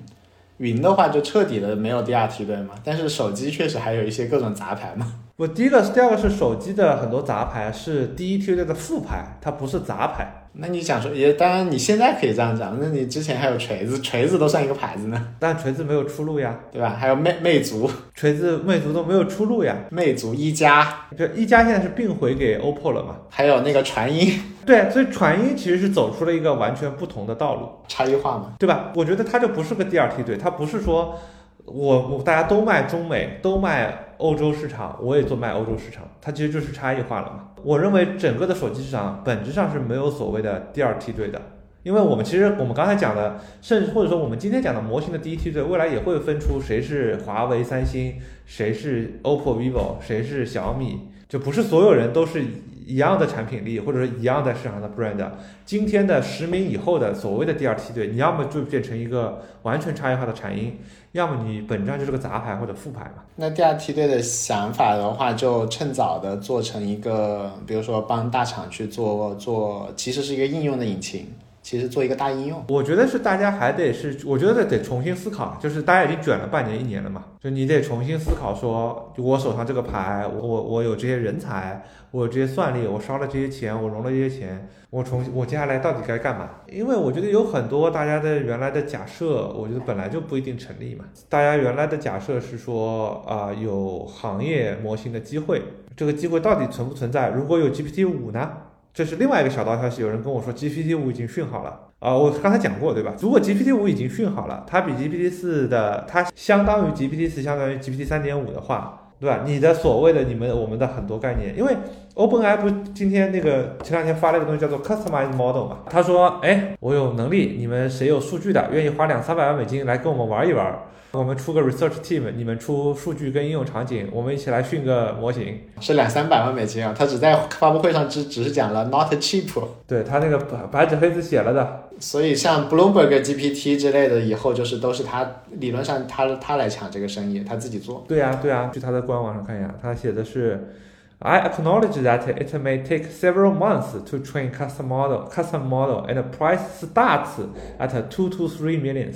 [0.59, 5.15] 云的话就彻底的没有第二梯队嘛，但是手机确实还有一些各种杂牌嘛。
[5.37, 10.46] 我第一个是第二个是手机的很多杂牌是第一梯队的副牌，它不是杂牌。
[10.59, 16.97] 那你讲说也，当然你现在可以这样讲，那你之前还有锤子，锤子都算一个牌子呢，但锤子没有出路呀，对吧？
[16.99, 19.77] 还有魅魅族，锤子、魅族都没有出路呀。
[19.93, 23.17] 魅族一加，就一加现在是并回给 OPPO 了嘛？
[23.29, 28.93] 还有那个传音， 对，所以传音其实是走出了一个完全不同的道路，差异化嘛，对吧？
[28.95, 31.19] 我觉得它就不是个第二梯队，它不是说
[31.67, 37.46] 我我大家都卖中美，都卖欧洲市场，我也做卖欧洲市场，它其实就是差异化了嘛。
[37.63, 41.41] 我认为整个的手机市场本质上是没有所谓的第二梯队的，
[41.83, 52.43] 因为我们其实我们刚才讲的，甚至或者说我们今天讲的模型的第一梯队，未来也会分出谁是华为、三星，谁是 OPPO、vivo，谁是小米，就不是所有人都是
[52.87, 55.29] 一样的产品力，或者说一样的市场的 brand。
[55.65, 60.79] 今天的十名以后的所谓的第二梯队，你要么就变成一个完全差异化的产音，
[61.17, 63.23] 要么你本质上就是个杂牌或者副牌嘛。
[63.35, 71.27] 那第二梯队的想法的话，就趁早的做成一个，比如说帮大厂去做做，其实是一个应用的引擎，
[71.63, 72.65] 其实做一个大应用。
[72.69, 81.85] 我觉得是大家还得是，我觉得得重新思考，就是大家已经卷了半年一年了嘛，就你得重新思考说，我手上这个牌，我我有这些人才，
[82.17, 86.49] 我有这些算力，我烧了这些钱，我融了这些钱，我重我接下来到底该干嘛？
[86.67, 91.05] 因为我觉得有很多大家的原来的假设，我觉得本来就不一定成立嘛。
[91.29, 95.61] 大家原来的假设是说啊、有行业模型的机会，
[95.95, 97.29] 这个机会到底存不存在？
[97.29, 98.51] 如果有 GPT 五呢？
[98.95, 103.15] 这是另外一个小道消息，有人跟我说 GPT 五已经训好了啊、我刚才讲过对吧？
[103.21, 109.43] 如果 GPT 五已经训好了，它比 GPT 四的，它相当于 GPT 四，相当于 GPT 三点五的话，对吧？
[109.47, 111.75] 你的所谓的你们我们的很多概念，因为
[112.15, 120.79] OpenAI 不今天那个前两天发了一个东西叫做 Customized Model 嘛，他说，哎，我有能力，你们谁有数据的，愿意花两三百万美金来跟我们玩一玩。
[121.17, 125.59] 我们出个 research team，你们出数据跟应用场景，我们一起来训个模型。
[125.81, 126.95] 是两三百万美金啊！
[126.97, 129.51] 他只在发布会上只只是讲了 not cheap。
[129.87, 131.89] 对他那个白白纸黑字写了的。
[131.99, 138.05] 所以像 Bloomberg GPT 之类的，以后就是都是他理论上他他来抢这个生意，他自己做。
[138.07, 140.75] 对呀对呀，去他的官网上看一下，他写的是
[141.21, 146.61] ，I acknowledge that it may take several months to train custom model, custom model, and price
[146.79, 147.41] starts
[147.79, 149.15] at two to three millions.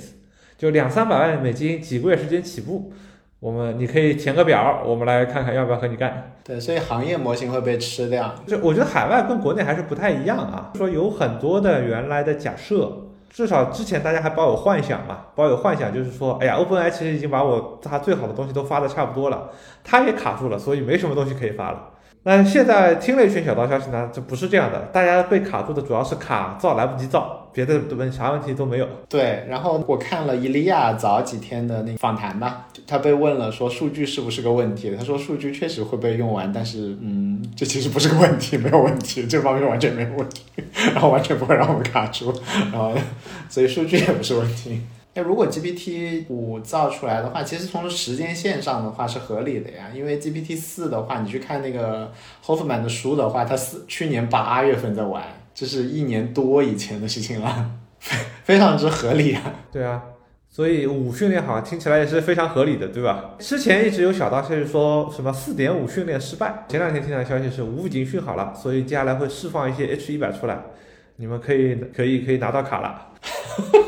[0.61, 2.93] 就两三百万美金，几个月时间起步。
[3.39, 6.33] 我们你可以填个表，我们来看看要不要和你干。
[6.43, 8.31] 对，所以行业模型会被吃掉。
[8.45, 10.71] 就我觉得海外跟国内还是不太一样啊。
[10.75, 12.95] 说有很多的原来的假设，
[13.31, 19.49] 至少之前大家还抱有幻想嘛，抱有幻想就是说，哎呀，OpenAI 其实已经把我它最好的东西都发的差不多了，
[19.83, 21.87] 它也卡住了，所以没什么东西可以发了。
[22.23, 28.87] 那现在听了一圈小道消息呢，这不是这样的，大家被卡住的主要是卡造来不及造，别的问啥问题都没有。
[29.09, 40.43] 对，然后我看了伊利亚早几天的那个访谈吧，他被问了说数据是不是个问题，他说数据确实会被用完，但是嗯，这其实不是个问题，没有问题，这方面完全没有问题，
[40.93, 42.31] 然后完全不会让我们卡住，
[42.71, 42.93] 然后
[43.49, 44.79] 所以数据也不是问题。
[45.13, 52.11] 那如果 GPT 五造出来的话，其实从时间线上的话是合理的呀，因为 GPT 四的话，你去看那个
[52.45, 58.17] Hoffman 的书的话，他四去年八月份在玩，这是一年多以前的事情了，非
[58.55, 59.41] 非常之合理啊。
[59.69, 60.01] 对啊，
[60.49, 63.35] 所以五训练好像听起来也是非常合理的，对吧？
[63.37, 70.57] 之前一直有小道消息说什么四点五训练失败，前两天听到消息是五已经训好了，所以接下来会释放一些 H 一百出来，
[71.17, 73.09] 你们可以可以可以拿到卡了。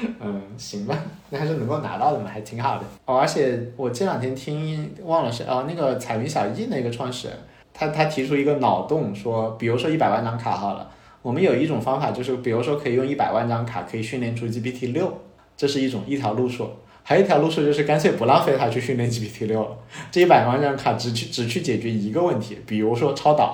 [0.20, 0.96] 嗯，行吧，
[1.30, 3.18] 那还是能够拿到的嘛，还挺好的哦。
[3.18, 7.36] 而且我这两天听忘了是哦，那个彩云小艺那个创始人，
[7.72, 10.90] 他他提出一个脑洞，说，比如说一百万张卡好了，
[11.22, 15.20] 我们有一种方法，就是比如说可以用一百万张卡可以训练出 GPT 六，
[15.56, 16.70] 这是一种一条路数。
[17.02, 19.76] 还有一条路数就是干脆不浪费它去训练 GPT 六了，
[20.10, 23.52] 这一百万张卡只去只去解决一个问题，比如说超导。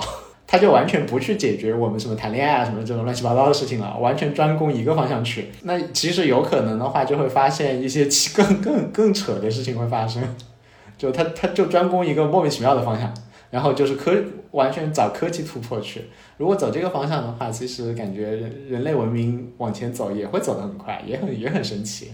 [0.56, 5.48] 他就完全不去解决我们什么谈恋爱啊什么这种乱七八糟的事情了，完全专攻一个方向去。
[5.64, 10.22] 那其实有可能的话，就会发现一些更更更扯的事情会发生。
[10.96, 13.12] 就他他就专攻一个莫名其妙的方向，
[13.50, 14.14] 然后就是科
[14.52, 16.06] 完全找科技突破去。
[16.38, 22.12] 如果走这个方向的话，其实感觉人人类文明往前走也会走得很快，也很也很神奇。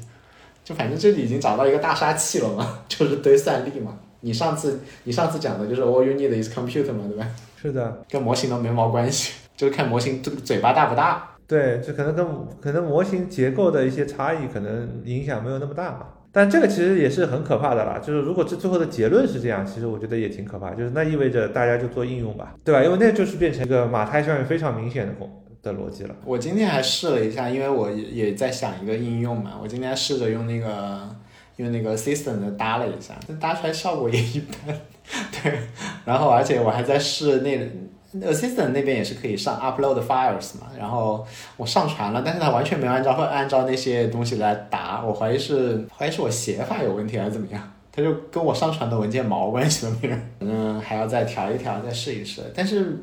[0.64, 3.96] 就反正这里已经找到一个大杀器了嘛， 就是堆算力嘛。
[4.24, 7.28] 你上次你上次讲的就是 all you need is computer 嘛，对吧？
[7.62, 11.36] 是的，跟模型都没毛关系，就是看模型这个嘴巴大不大。
[11.46, 12.26] 对，就可能跟
[12.60, 16.06] 可能模型结构的一些差异，可能影响没有那么大嘛。
[16.32, 18.00] 但这个其实也是很可怕的啦。
[18.02, 20.70] 就是如果这最后的结论是这样，其实我觉得也挺可怕。
[20.72, 22.82] 就是那意味着大家就做应用吧，对吧？
[22.82, 25.14] 因为那就是变成一个马太效应非常明显的
[25.62, 26.16] 的逻辑了。
[26.24, 29.52] 我今天还试了一下，因为我也在想一个应用嘛。
[29.62, 31.08] 我今天试着用那个
[31.56, 34.74] 用那个 System 搭了一下，但搭出来效果也一般。
[35.42, 35.58] 对，
[36.04, 52.42] 然后而且我还在试那 Assistant 那边也是可以上 upload files 嘛，然后我上传了，但是它完全没有按照会按照那些东西来答，我怀疑是怀疑是我写法有问题还是怎么样，他就跟我上传的文件毛关系都没有，嗯，还要再调一调，再试一试。
[52.54, 53.02] 但是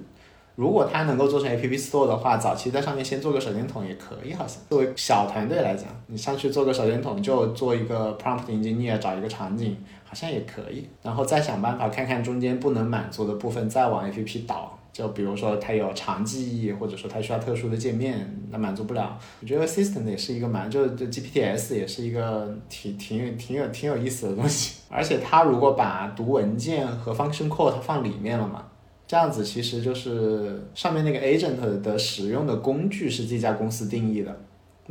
[0.53, 9.75] 如果它能够做成 App Store 的话，早期在上面先做个手电筒也可以，好像作为小团队来讲，你上去做个手电筒，就做一个 prompt engineer，找一个场景。
[10.09, 14.75] 好像也可以，然后再想办法看看中间不能满足的部分，再往 A P P 导。
[14.91, 19.19] 就比如说它有长记忆，或者说它需要特殊的界面，那满足不了。
[19.39, 24.79] 我觉得 Assistant 也是一个蛮，就就 G P T S 也是一个挺挺挺有挺有意思的东西。
[24.89, 28.65] 而且它如果把读文件和 Function Call 它放里面了嘛，
[29.07, 34.35] 这样子其实就是上面那个 Agent 的使用的工具是这家公司定义的。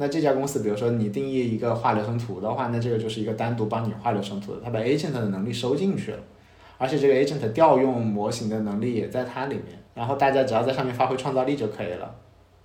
[0.01, 6.19] 那这家公司，比如说你定义一个画流程图的话，那这个就是一个单独帮你画流程图的，它把 agent 的能力收进去了，
[6.79, 12.15] 而且这个 agent 调用模型的能力也在它里面，然后大家只要在上面发挥创造力就可以了，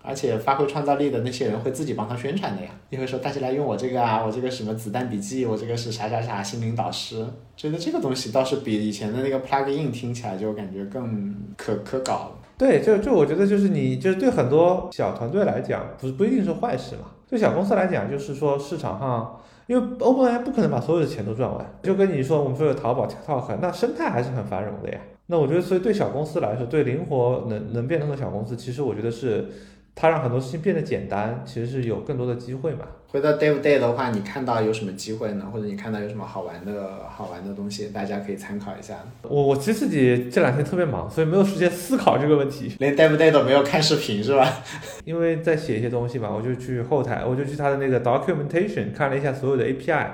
[0.03, 7.25] 而且发挥创造力的那些人会自己帮他宣传的呀，你会说大家来用我这个啊，我这个什么子弹笔记，我这个是啥啥啥心灵导师，
[7.57, 12.31] 觉得这个东西倒是比以前的那个 plugin 听起来就感觉更可可搞了。
[12.55, 17.05] 对，就就我觉得就是你就是对很多小团队来讲，不是不一定是坏事嘛。
[17.33, 21.65] 对小公司来讲，就是说市场上，因为 OpenAI 不可能把所有的钱都赚完。
[21.81, 24.99] 就跟你说，我们说有淘宝、TikTok，那生态还是很繁荣的呀。
[25.25, 29.49] 那我觉得，所以对小公司来说，对灵活能能变通的小公司，其实我觉得是
[29.95, 32.85] 它让很多事情变得简单，其实是有更多的机会嘛。
[33.07, 35.47] 回到 Dev Day 的话，你看到有什么机会呢？
[35.53, 38.95] 或者你看到有什么好玩的好玩的东西，大家可以参考一下。
[39.21, 42.75] 我我其实自己这两天特别忙，所以没有时间思考这个问题。
[42.79, 44.51] 连 Dev Day 都没有看视频是吧？
[45.05, 50.07] 因为在写一些东西嘛，我就去后台，我就去他的那个 documentation 看了一下所有的 API，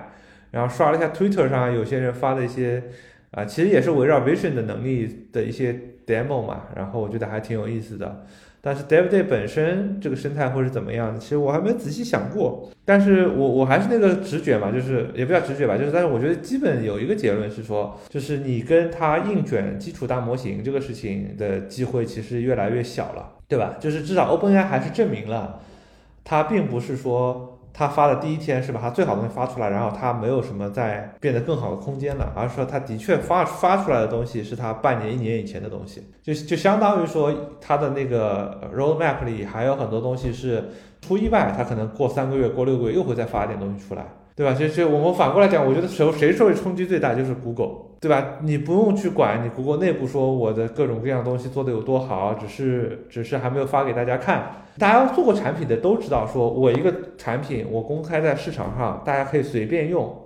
[0.51, 2.83] 然后刷了一下 Twitter 上有些人发的一些
[3.31, 5.73] 啊，其实也是围绕 Vision 的能力的一些
[6.05, 8.25] demo 嘛，然后我觉得还挺有意思的。
[8.61, 11.19] 但是 DevDay 本身这个生态会是怎么样的？
[11.19, 12.69] 其实我还没仔细想过。
[12.85, 23.75] 但是我我还是那个直觉嘛，就是也不叫直觉吧，就是但是我觉得基本有一个结论是说，就是你跟它硬卷基础大模型这个事情的机会其实越来越小了，对吧？
[23.79, 25.61] 就是至少 OpenAI 还是证明了，
[26.23, 27.58] 它并不是说。
[27.73, 40.69] 他发的第一天是把他最好的东西发出来，然后他没有什么再变得更好的空间了，而是说他的确发发出来的东西是他半年一年以前的东西，就就相当于说他的那个 roadmap 里还有很多东西是
[41.01, 44.05] 出意外，他可能过三个月、过六个月又会再发一点东西出来。
[44.39, 44.53] 对吧？
[44.57, 48.37] 其实我们反过来讲，我觉得谁谁受冲击最大就是 Google，对吧？
[48.41, 54.63] 你不用去管你 Google 内部说我的各种各样东西做的有多好，只是只是还没有发给大家看。
[54.77, 60.17] 大家做过产品的都知道，说我一个产品我公开在市场上，大家可以随便用。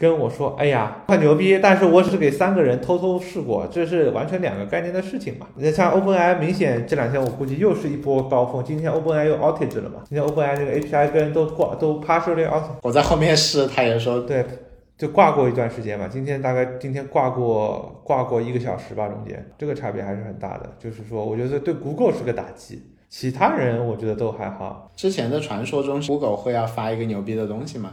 [0.00, 5.46] 跟我说，哎呀，很牛逼，但是我只是给三个人偷偷试过，这是完全两个概念的事情嘛。
[5.56, 10.00] 你像 OpenAI，明显这两天我估计又是一波高峰，今天 OpenAI 又 outage 了嘛。
[10.08, 12.78] 今天 OpenAI 这个 API 跟都挂都 partially outage。
[12.80, 14.42] 我在后面试，他也说对，
[14.96, 16.08] 就挂过一段时间嘛。
[16.08, 20.70] 今天大概今天挂过挂过一个小时吧，中间这个差别还是很大的。
[20.78, 24.90] 就是说，我觉得对 Google 是个打击，其他人我觉得都还好。
[24.96, 27.92] 之前的传说中，Google 会要发一个牛逼的东西嘛？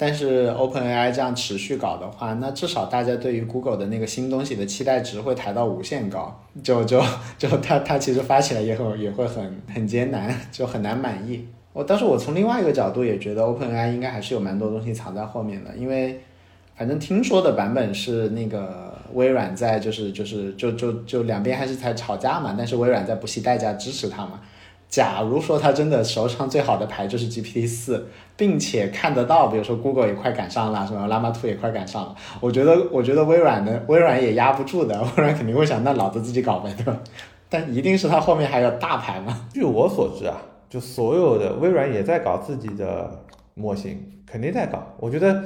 [0.00, 7.02] 但是 OpenAI 这样持续搞的话，那至少大家对于 Google 的那个新东西的期待值会抬到无限高，就就
[7.36, 11.44] 就它它其实发起来也很也会很很艰难，就很难满意。
[11.72, 16.20] 我但是我从另外一个角度也觉得 OpenAI 应该还是有蛮多东西藏在后面的，因为
[16.76, 24.40] 反正听说的版本是那个微软在就是就是就就就两边还是在吵架嘛，但是微软在不惜代价支持它嘛。
[24.88, 36.98] 假如说他真的手上最好的牌就是 GPT 四，并且看得到，比如说 Google 也快赶上了，什么 Llama 2也快赶上了，我觉得，我觉得微软的微软也压不住的， 微软肯定会想，那老子自己搞呗，对吧？
[37.50, 39.46] 但一定是他后面还有大牌嘛？
[39.52, 40.38] 据我所知啊，
[40.70, 43.24] 就所有的微软也在搞自己的
[43.54, 44.86] 模型，肯定在搞。
[44.98, 45.42] 我觉得，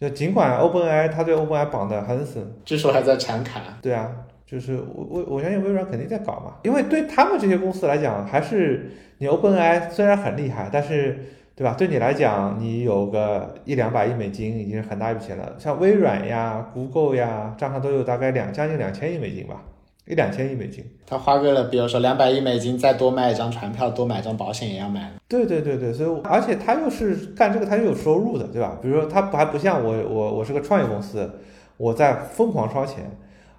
[0.00, 3.60] 就尽管 OpenAI 他对 OpenAI 绑得很死，据说还在产卡。
[3.82, 4.10] 对啊。
[4.50, 11.18] 就是我我我相信微软肯定在搞嘛，因为对他们这些公司来讲，还是你 OpenAI 虽然很厉害，但是
[11.54, 11.74] 对吧？
[11.76, 15.54] 对你来讲，你有个一两百亿美金已经是很大一笔钱了。
[15.58, 19.62] 像微软呀、Google 呀，账上都有大概两将近两千亿美金吧，
[20.06, 20.82] 一两千亿美金。
[21.06, 25.12] 他花个了，比如说两百亿美金，再多卖一张船票，多买张保险也要买。
[25.28, 28.78] 对对对对，所以而且他又是干这个，他又有收入的，对吧？
[28.80, 31.30] 比如说他还不像我我我是个创业公司，
[31.76, 33.10] 我在疯狂烧钱。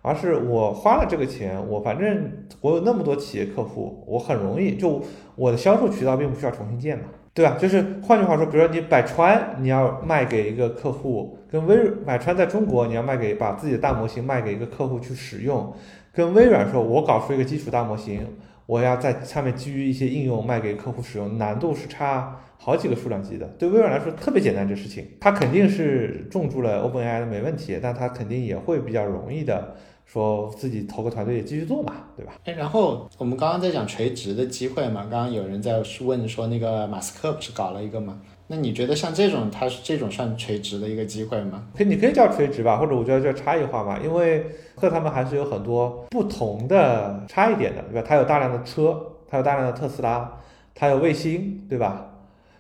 [0.02, 2.32] 而是我花了这个钱，我反正
[2.62, 5.02] 我有那么多企业客户，我很容易就
[5.36, 7.58] 我的销售渠道并不需要重新建嘛，对吧？
[7.60, 15.74] 就是换句话说，比如说你百川你要卖给一个客户，跟微百川在中国你要卖给把自己的大模型卖给一个客户去使用，
[16.14, 18.26] 跟微软说我搞出一个基础大模型，
[18.66, 23.46] 我要在上面基于一些应用卖给客户使用，难度是差好几个数量级的。
[23.58, 29.76] 对微软来说特别简单这事情，它肯定是重注了 OpenAI 的没问题，但它肯定也会比较容易的。
[30.12, 32.34] 说自己投个团队也继续做嘛，对吧？
[32.46, 38.20] 哎，然后我们刚刚在讲垂直的机会嘛，刚刚有人在问说那个马斯克不是搞了一个吗？
[38.48, 41.68] 那你觉得像这种，它是这种算垂直的一个机会吗？
[41.78, 44.44] 可你可以叫垂直吧，或者我觉得叫差异化吧，因为
[44.74, 48.08] 和他们还是有很多不同的差异点的，对吧？
[48.08, 50.40] 它有大量的车，它有大量的特斯拉，
[50.74, 52.08] 它有卫星，对吧？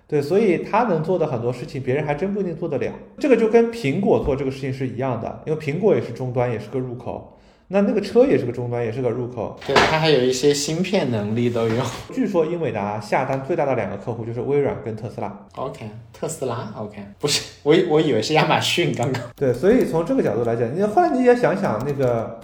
[0.07, 2.93] 对，所以他能做的很多事情，别人还真不一定做得了。
[3.19, 7.38] 这个就跟苹果做这个事情是一样的，因为苹果也是终端，也是个入口。
[7.71, 9.57] 那那个车也是个终端，也是个入口。
[9.65, 11.83] 对，它还有一些芯片能力都有。
[12.11, 15.47] 据说英伟达下单最大的两个客户就是微软跟特斯拉。
[15.55, 19.21] OK，特斯拉 OK，不是我我以为是亚马逊刚刚。
[19.35, 22.39] 对，所以从这个角度来讲，你后来你也想想那个。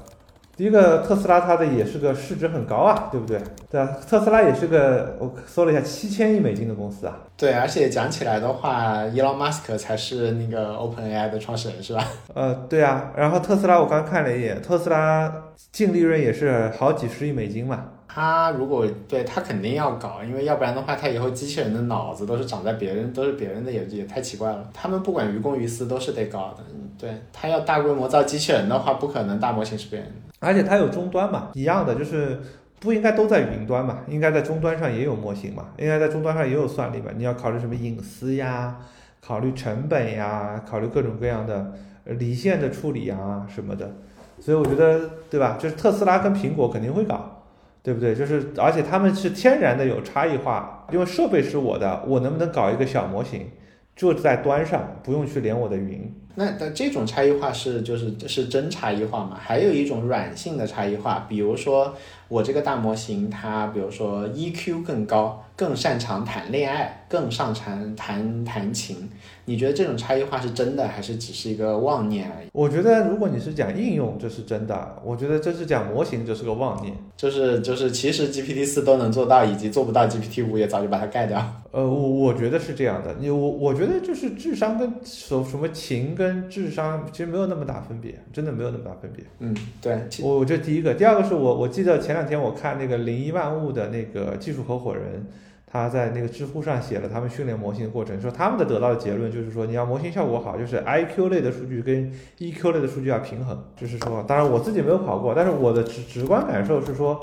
[0.56, 3.42] 第一个特斯拉，它的也是个市值很高啊，对不对？
[3.70, 7.18] 对啊，特斯拉也是个我搜了一下七千亿美金的公司啊。
[7.36, 12.08] 对，而且讲起来的话，Elon Musk 才是那个 OpenAI 的创始人，是吧？
[12.34, 13.12] 呃，对啊。
[13.18, 15.30] 然后特斯拉我刚看了一眼，特斯拉
[15.74, 17.86] 净利润也是好几十亿美金嘛。
[18.08, 24.70] 他如果对他肯定要搞，因为要不然的话，他以后机器人的脑子都是长在别人，都是别人的，也也太奇怪了。
[24.74, 26.64] 他们不管于公于私都是得搞的。
[26.98, 30.25] 对他要大规模造机器人的话，不可能大模型是别人的。
[30.40, 32.40] 而且它有终端嘛，一样的，就是
[32.80, 34.02] 不应该都在云端嘛？
[34.08, 35.70] 应该在终端上也有模型嘛？
[35.78, 37.12] 应该在终端上也有算力嘛？
[37.16, 38.78] 你要考虑什么隐私呀？
[39.22, 40.64] 考虑成本呀？
[40.70, 41.74] 考虑各种各样的
[42.04, 43.96] 离线的处理啊什么的。
[44.40, 45.58] 所以我觉得，对吧？
[45.60, 47.44] 就是特斯拉跟苹果肯定会搞，
[47.82, 48.14] 对不对？
[48.14, 53.50] 就是而且他们是天然的有差异化，因为设备是我的，我能不能搞一个小模型，
[53.96, 56.14] 就在端上，不用去连我的云。
[56.36, 59.38] 那那这种差异化是就是是真差异化嘛？
[59.42, 61.94] 还有一种软性的差异化，比如说
[62.28, 69.10] 我这个大模型，它比如说 EQ 更高，更擅长谈恋爱，更擅长弹弹琴。
[69.48, 72.48] 你觉得这种差异化是真的，还是只是一个妄念而已？
[72.52, 76.92] 我觉得如果你是讲应用，这是真的；我觉得这是讲模型，这是个妄念。
[77.16, 81.40] 就是就是，其实 GPT 四都能做到，以及做不到 GPT 五也早就把它盖掉。
[81.72, 83.16] 呃，我我觉得是这样的。
[83.20, 89.24] 你我我觉得就是智商跟什什么情跟智商其实没有那么大分别，真的没有那么大分别。
[89.40, 89.98] 嗯，对。
[90.22, 95.26] 我这第一个，第二个是我我记得前两天我看那个零一万物的那个技术合伙人。
[95.68, 103.62] 他在那个知乎上写了他们训练模型的过程，说他们的得到的结论就是说，你要模型效果好，就是 I Q 类的数据跟 E Q 类的数据要平衡。
[103.76, 107.20] 就是说，当然我自己没有跑过，但是我的直直观感受是说，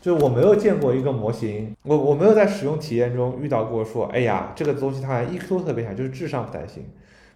[0.00, 6.84] 就是我没有见过一个模型，我我没有在使用体验中遇到过说，哎呀，这个东西它 E Q 特别强，就是智商不担心。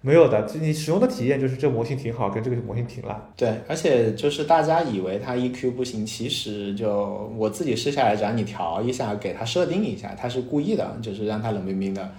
[0.03, 3.21] 没有的，就你使用的体验就是这模型挺好，跟这个模型挺烂。
[3.37, 12.13] 对，而且就是大家以为它 EQ 不行，其实就我自己试下来，只要你调一下，给它设定一下，它是故意的，就是让它冷冰冰的。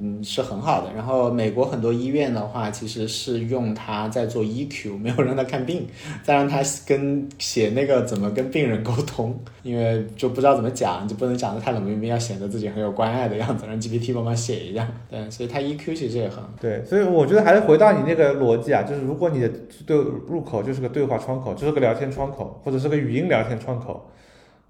[0.00, 0.92] 嗯，是很好的。
[0.92, 5.86] 然后美国很多医院的话，其实是用它在做 EQ， 没有让他看病，
[6.22, 14.86] 再让他跟写那个怎么跟病人沟通，因为就不知道怎么讲，就不能讲的太冷冰冰，要显得自己很有关爱的样子，让 GPT 帮忙写一样。
[15.08, 16.84] 对，所以它 EQ 其实也很对。
[16.84, 19.48] 所以我觉得还是回到你那个逻辑啊，就是如果你的
[19.86, 24.10] 对入口就是个对话窗口，就是个聊天窗口，或者是个语音聊天窗口。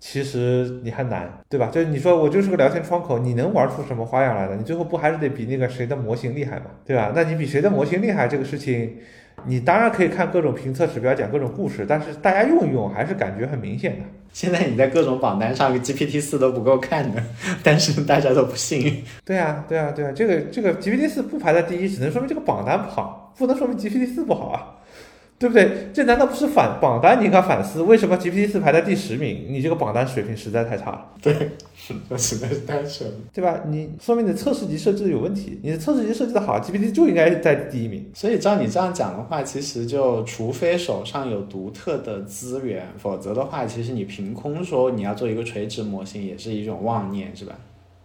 [0.06, 1.70] 其实你还难，对吧？
[1.72, 4.54] 就是你说我就是个聊天窗口，你能玩出什么花样来的？
[4.54, 7.10] 你最后不还是得比那个谁的模型厉害嘛，对吧？
[7.16, 8.98] 那你比谁的模型厉害这个事情，
[9.46, 14.04] 你当然可以看各种评测指标，讲各种故事，但是大家用一用还是感觉很明显的。
[14.30, 17.22] 现在你在各种榜单上，GPT 四都不够看的，
[17.64, 19.02] 但是大家都不信。
[19.24, 24.76] 对啊，对啊，对啊，这个这个 GPT 四不排在第一，只能说明这个榜单不好，不能说明 GPT 四不好啊。
[25.44, 25.90] 对不对？
[25.92, 27.20] 这难道不是反榜单？
[27.20, 29.44] 你应该反思，为什么 GPT 四排在第十名？
[29.50, 31.06] 你这个榜单水平实在太差了。
[31.20, 31.50] 对，
[32.08, 33.60] 那实在是太扯了，对吧？
[33.68, 35.60] 你说明你的测试集设置有问题。
[35.62, 38.10] 你的测试集设计的好，GPT 就应该在第一名。
[38.14, 47.54] 所以照你这样讲的话，其实就除非手上有独特的资源，否则的话，其实你凭空说你要做一个垂直模型，也是一种妄念，是吧？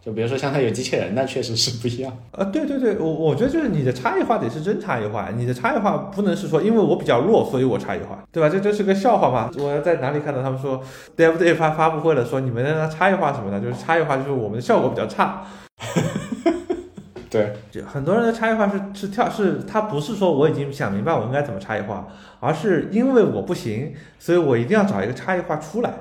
[0.02, 2.12] 就比如说像他有机器人，那确实是不一样。
[2.32, 8.48] 呃，对对对，我我觉得就是你的差异化得是真差异化，你的差异化不能是说因为我比较弱，所以我差异化，对吧？
[8.48, 9.52] 这这是个笑话嘛？
[9.58, 10.82] 我在哪里看到他们说
[11.18, 15.44] Dev Day 发发布会了，说你们的差异化什么的，就是差异化就是我们的效果比较差。
[17.30, 22.08] 对，就很多人的差异化是是跳是，他不是说我已经想明白我应该怎么差异化，
[22.40, 25.94] 而是因为我不行，所以我一定要找一个差异化出来。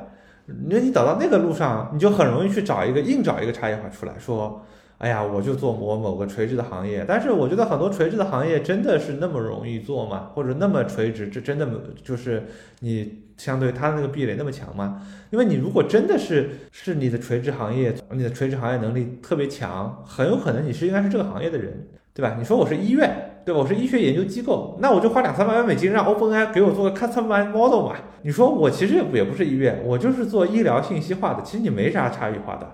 [0.69, 4.65] 那你走到那个路上，你就很容易去找一个硬找一个差异化出来说，
[4.97, 7.05] 哎呀，我就做某某个垂直的行业。
[7.07, 10.31] 但是我觉得很多垂直的行业真的是那么容易做吗？
[10.35, 11.69] 或者那么垂直，这真的
[12.03, 12.45] 就是
[12.81, 15.07] 你相对它那个壁垒那么强吗？
[15.31, 21.87] 因为你如果真的是是你的垂直行业，你的垂直行业能力特别强，很有可能你是应该是这个行业的人。
[22.19, 22.35] 对吧？
[22.37, 23.61] 你说我是医院，对吧？
[23.61, 27.95] 我是医学研究机构，那我就花两三百万美金让 OpenAI 给我做个 custom model 嘛。
[28.23, 32.69] 你说我其实也也不是医院，我就是做医疗信息化的，其实你没啥差异化的，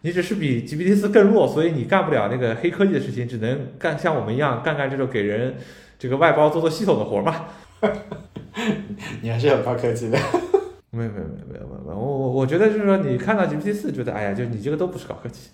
[0.00, 5.56] 你只是比 GPT 四更弱，所以你干不了那个黑科技的事情，只能干像我们一样干干这种给人
[5.98, 7.44] 这个外包做做系统的活嘛。
[9.20, 10.18] 你还是有高科技的。
[10.90, 15.50] 没有没有没有没有没有，我我我觉得就是说，你看到 GPT 四，觉得哎呀，就你这个都不是高科技。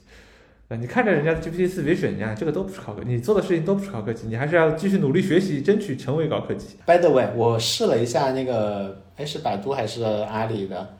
[0.76, 6.76] 你看着人家的 GPT 四 Vision，你这个都不是高科技，你做的事情都不是高科技，你还是要继续努力学习，争取成为高科技。
[6.86, 10.94] By the way，我试了一下那个，哎，是百度还是阿里的？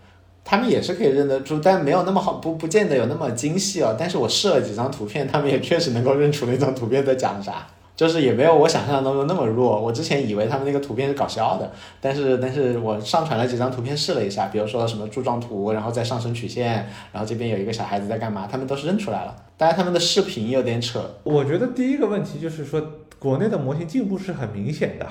[0.45, 3.95] 他们也是可以认得出，但没有那么好，不不见得有那么精细哦。
[3.99, 7.67] 但是我试了几张图片，他们也确实能够认出那张图片在讲啥。
[7.95, 9.81] 就是也没有我想象当中那么弱。
[9.81, 11.71] 我之前以为他们那个图片是搞笑的，
[12.01, 19.37] 但是但是我上传了几张图片试了一下，比如说什么柱状图，然后再上升曲线，然后这边有一个小孩子在干嘛，他们都是认出来了。
[19.57, 21.01] 当然他们的视频有点扯。
[21.23, 22.83] 我觉得第一个问题就是说，
[23.19, 25.07] 国内的模型进步是很明显的，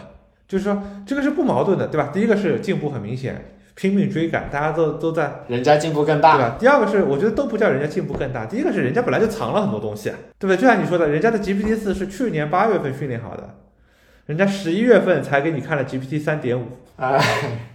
[0.48, 2.10] 就是说这个是不矛盾的，对吧？
[2.14, 3.56] 第一个是进步很明显。
[3.76, 6.56] 拼命追赶，大家都都在，人家进步更大，对吧？
[6.60, 8.46] 第二个是，我觉得都不叫人家进步更大。
[8.46, 10.58] 第一个是人家本来就藏了很多东西，对不对？
[10.58, 13.56] 就像你说的，人家的 GPT 四是去年八月份训练好的，
[14.26, 16.66] 人家十一月份才给你看了 GPT 三点五，
[16.98, 17.20] 哎，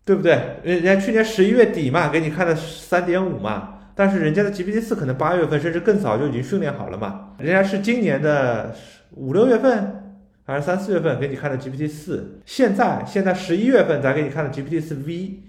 [0.04, 0.38] 对不对？
[0.62, 8.74] 人家去年十一月底嘛，给你看的三点五嘛，但是人家的 GPT 四可能八月份甚至更早就已经训练好了嘛，人家是今年的
[9.12, 10.02] 五六月份
[10.44, 15.40] 还是三四月份给你看的 GPT 四，现在现在十一月份才给你看的 GPT 四 V，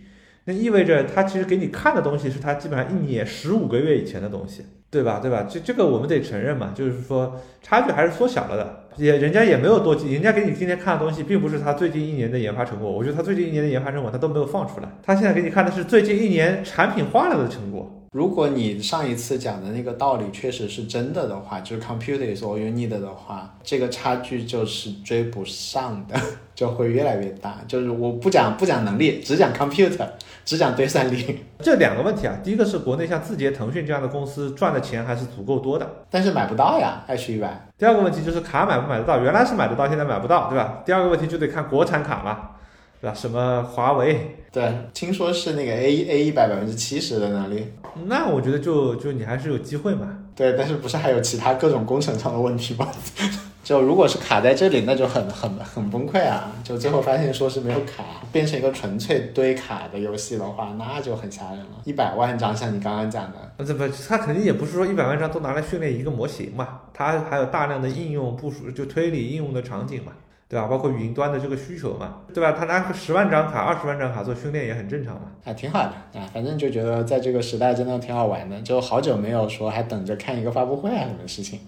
[0.48, 5.20] 那意味着他其实给你看的东西是他基本上一年十五个月以前的东西，对吧？
[5.22, 5.45] 对吧？
[5.50, 17.97] 这这个我们得承认嘛，就是说差距还是缩小了的，也人家也没有多，人家给你今天看的东西并不是他最近一年的研发成果，我觉得他最近一年的研发成果他都没有放出来，他现在给你看的是最近一年产品化了的成果。
[18.18, 26.20] 如果你上一次讲的那个道理确实是真的的话，就是 computer is all you need 的话，这个差距就是追不上的，
[26.55, 27.59] 就会越来越大。
[27.68, 30.07] 就是我不讲不讲能力，只讲 computer，
[30.43, 37.70] 只讲堆算力，这两个问题啊，第一个是国内像字节、腾讯这样的公司赚的钱还是足够多的，但是买不到呀，爱去一百。
[37.78, 40.82] 第二个问题就是卡买不买得到，原来是买得到，现在买不到，对吧？
[40.84, 42.49] 第二个问题就得看国产卡嘛，
[43.02, 43.14] 对吧？
[43.14, 47.74] 什么华为，对，听说是那个 A A 一百百分之七十的能力。
[48.06, 50.20] 那我觉得就就你还是有机会嘛。
[50.36, 52.88] 对，但是不是还有其他各种工程上的问题吗？
[53.64, 56.54] 就如果是卡在这里，那就很很很崩溃啊！
[56.64, 61.82] 就最后发现说是没有卡，变成一个纯粹堆卡的游戏的话，那就很吓人了。
[61.84, 70.14] 一百万张，像你刚刚讲的，那这不，它肯定也不是说一百万张都拿来训练一个模型嘛，它还有大量的应用部署，就推理应用的场景嘛，
[70.50, 70.68] 对吧？
[70.68, 72.54] 包括云端的这个需求嘛，对吧？
[72.54, 75.24] 他拿个十万张卡、二十万张卡做训练也很正常嘛。
[75.43, 81.60] 啊，挺好的啊，反正就觉得在这个时代真的挺好玩的，就好久没有说还等着看一个发布会啊什么事情。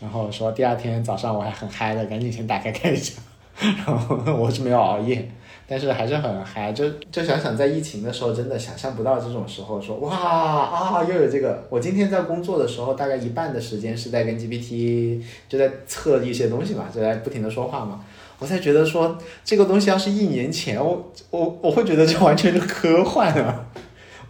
[0.00, 3.20] 然后说第二天早上我还很嗨的，赶紧先打开看一下。
[3.58, 5.28] 然后我是没有熬夜，
[5.66, 6.72] 但是还是很嗨。
[6.72, 11.66] 就就想想在疫情的时候，真的想象不到这种时候说哇啊又有这个。
[11.68, 18.04] 我今天在工作的时候，大概一半的时间是在跟 GPT 就在测一些东西嘛，就在不停的说话嘛。
[18.38, 23.66] 我才觉得说这个东西要是一年前，我我我会觉得这完全是科幻啊。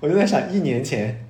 [0.01, 1.25] 我就在想一年前。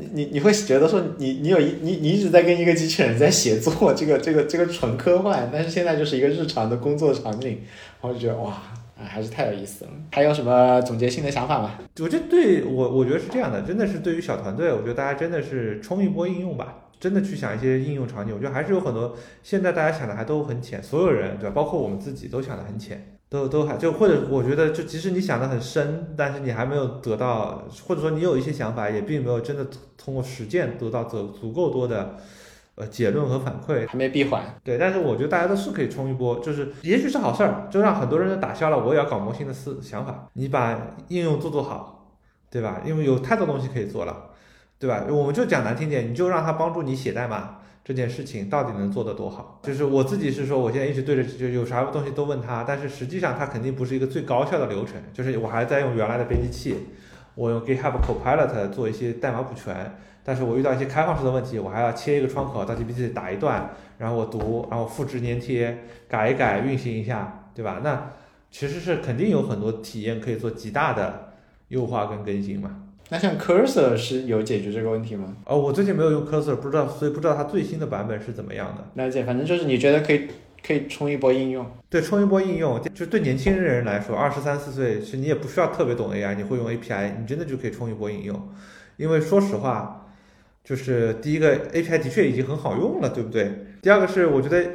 [0.00, 7.62] 你你你会觉得说你你有一你你一直在跟一个机器人在写作，这个这个这个纯科幻，但是现在就是一个日常的工作场景，
[8.00, 9.90] 然后就觉得哇，啊还是太有意思了。
[10.12, 11.80] 还有什么总结性的想法吗？
[11.98, 23.14] 我觉得对我我觉得是这样的，真的是对于小团队，我觉得大家真的是冲一波应用吧，真的去想一些应用场景，我觉得还是有很多现在大家想的还都很浅，所有人对吧，包括我们自己都想的很浅。
[23.30, 29.66] 都都还就或者我觉得就即使你想的很深，但是你还没有得到，或者说你有一些想法，也并没有真的
[29.98, 32.16] 通过实践得到足足够多的
[32.76, 34.42] 呃结论和反馈，还没闭环。
[34.64, 40.30] 对，但是我觉得大家都是可以冲一波，就是也许是好事儿，就让很多人都打消了我也要搞模型的思想法。
[40.32, 42.16] 你把应用做做好，
[42.50, 42.80] 对吧？
[42.86, 44.30] 因为有太多东西可以做了，
[44.78, 45.04] 对吧？
[45.08, 47.56] 我们就讲难听点，你就让他帮助你写代码。
[47.84, 49.60] 这件事情到底能做得多好？
[49.62, 54.96] 就是我自己是说，我现在一直对着就有啥东西都问他，但是实际上它肯定不是一个最高效的流程。
[55.14, 56.76] 就是我还在用原来的编辑器，
[57.34, 67.80] 我用 GitHub Copilot 做一些代码补全，但是我遇到一些开放式的问题，我还要切一个窗口到 GPT 打一段，然后我读，然后复制粘贴，改一改，运行一下，对吧？
[67.82, 68.10] 那
[68.50, 71.32] 其实是肯定有很多体验可以做极大的
[71.68, 72.82] 优化跟更新嘛。
[73.10, 75.36] 那像 Cursor 是有解决这个问题吗？
[75.46, 79.02] 哦，我最近没有用 Cursor，不知道，所以不知道它最新的版本是怎么样的。
[79.02, 80.28] 了解，反正就是你觉得可以，
[80.66, 81.64] 可以冲一波应用。
[81.88, 88.48] 对，冲一波应用，就对年轻人来说，二十三四岁，其实你也不需要特别懂 AI，你会用 API，你真的就可以冲一波应用。
[88.98, 90.06] 因为说实话，
[90.62, 93.50] 就是第一个 API 的确已经很好用了，对不对？
[93.80, 94.66] 第二个是我觉得。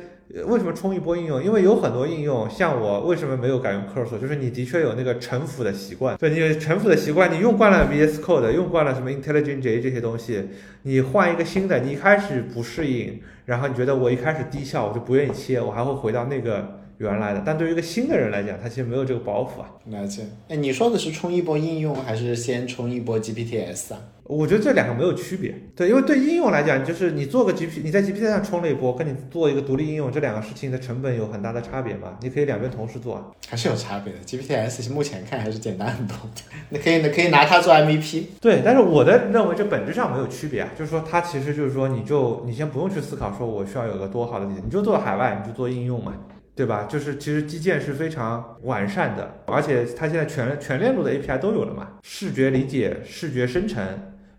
[0.46, 1.44] 为什么冲一波应用？
[1.44, 4.18] 因为有很多应用，像我为什么没有改用 Cursor？
[4.18, 10.50] 就是你的确有那个臣服的习惯，对，你有臣服的习惯，你用惯了 VS Code，用惯了什么 IntelligentJ 这些东西，
[10.84, 17.44] 你换一个新的，你一开始不适应，然后你觉得我一开始低效，我就不愿意切，我还会回到那个原来的。
[17.46, 19.70] 但对于一个新的人来讲，他其实没有这个包袱啊。
[19.86, 20.24] 了解。
[20.48, 24.00] 哎，你说的是冲一波应用，还是先冲一波 GPTs 啊？
[24.26, 32.18] 我觉得这两个没有区别，对，因为对应用来讲，就是你做个 G P，你在 G P T 上冲了一波，跟你做一个独立应用，这两个事情的成本有很大的差别嘛？
[32.22, 34.20] 你可以两边同时做啊，还是有差别的。
[34.20, 36.16] G P T S 目前看还是简单很多，
[36.70, 38.30] 你可以可以拿它做 M V P。
[38.40, 46.14] 对，但是我的认为这本质上没有区别啊，就是说它其实就是说，你就你先不用去思考说我需要有个多好的底，你就做海外，你就做应用嘛。
[46.56, 46.84] 对吧？
[46.88, 53.84] 就是其实基建是非常完善的，而且它现在全全链路的 A P I 都有了嘛，视觉理解、视觉生成、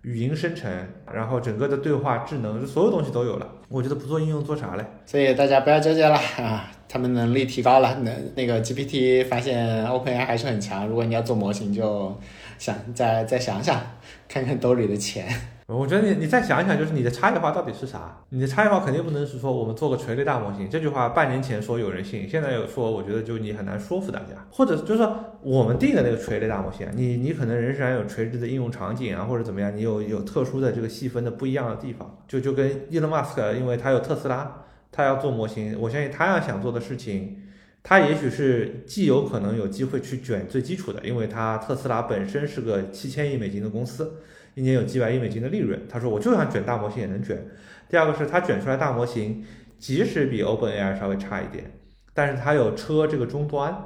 [0.04, 0.70] 语音生成，
[1.10, 3.50] 然后整个的对话智能，所有东西都有了。
[3.68, 4.84] 我觉得不做应用做啥嘞？
[5.06, 10.86] 所以大家不要纠结了啊，他们能力提高了，那那个 G P T 发现 Open AI 还是很强。
[10.86, 12.14] 如果你要做模型，就
[12.58, 13.80] 想再再想想，
[14.28, 15.26] 看看兜里的钱。
[15.66, 18.20] 我觉得你你再想一想，就是你的差异化到底是啥？
[18.28, 24.46] 你的差异化肯定不能是说我们做个垂类大模型，这句话半年前说有人信，现在有说，我觉得就你很难说服大家。
[24.50, 32.18] 或者就是说我们定的那个垂类大模型，你你可能仍然有垂直的应用场景啊，或者怎么样，你有有特殊的这个细分的不一样的地方。
[32.28, 37.38] 就就跟 Elon Musk，因为他有特斯拉，他要做模型，我相信他要想做的事情。
[37.82, 44.20] 他也许是既有可能有机会去卷最基础的，因为他特斯拉本身是个七千亿美金的公司，
[44.54, 45.80] 一年有几百亿美金的利润。
[45.88, 47.46] 他说我就想卷大模型也能卷。
[47.88, 49.44] 第二个是他卷出来大模型，
[49.78, 51.72] 即使比 OpenAI 稍微差一点，
[52.12, 53.76] 但是他有车这个终端，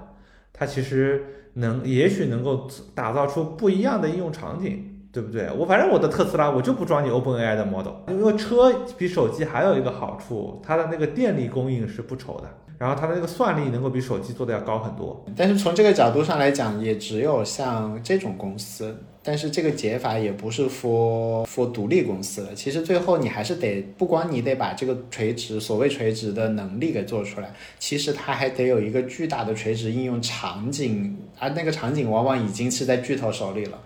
[0.53, 4.95] 他其实能也许能够打造出不一样的应用场景。
[5.11, 5.51] 对不对？
[5.57, 15.25] 我反正我的特斯拉我就不装你 OpenAI 的 model，因为车比手机还有一个好处，它的那个电力供应是不愁的，然后它的那个算力能够比手机做的要高很多。
[15.35, 18.97] 但是从这个角度上来讲，也只有像这种公司，
[19.29, 22.55] 但是这个解法也不是 for for 独立公司的。
[22.55, 33.79] 其实最后你还是得，不光你得把这个垂直所谓垂直的能力给做出来，其实它还得有一个巨大的垂直应用场景，而那个场景往往已经是在巨头手里了。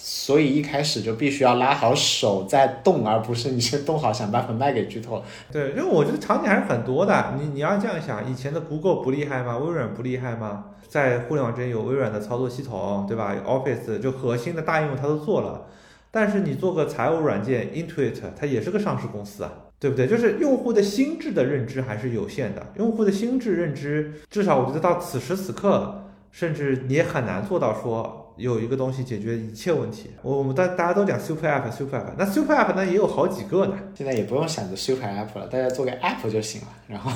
[0.00, 5.22] 所以一开始就必须要拉好手再动，而不是你先动好想办法卖给巨头。
[5.50, 7.34] 对，因为我觉得场景还是很多的。
[7.36, 9.58] 你你要这样想，以前的 Google 不厉害吗？
[9.58, 10.66] 微软不厉害吗？
[10.86, 15.66] 在互联网之间有微软的操作系统，对吧？Office 就核心的大应用它都做了。
[16.12, 20.06] 但是你做个财务软件 Intuit，它也是个上市公司啊，对不对？
[20.06, 22.72] 就是用户的心智的认知还是有限的。
[22.76, 28.17] 用户的心智认知，至少我觉得到此时此刻，甚至你也很难做到说。
[28.38, 33.74] 有一个东西解决一切问题，我我们大大家都讲 super app，super app，那 super app 呢也有好几个呢。
[33.94, 36.68] 现在也不用想着 super app 了，大家做个 app 就行了。
[36.86, 37.10] 然后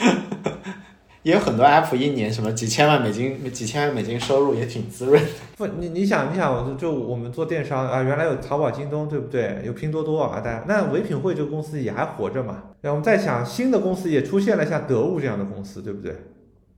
[1.22, 5.28] 也有很多 app 一年什么几千万美金、几千万美金收入也挺滋润的。
[5.56, 9.62] 不，你你想你想，就我们做电商啊，原来有淘宝、京东，对不对？
[9.64, 12.62] 有拼多多啊，大家那唯品会这个公司也还活着嘛？
[12.80, 16.16] 然后我们再想新的公司也出现了，像得物这样的公司，对不对？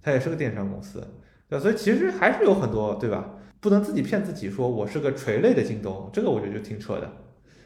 [0.03, 1.03] 它也是个电商公司，
[1.49, 3.25] 对，所以其实还是有很多，对吧？
[3.65, 7.11] 不能自己骗自己说我是个垂类的京东，这个我觉得就挺扯的。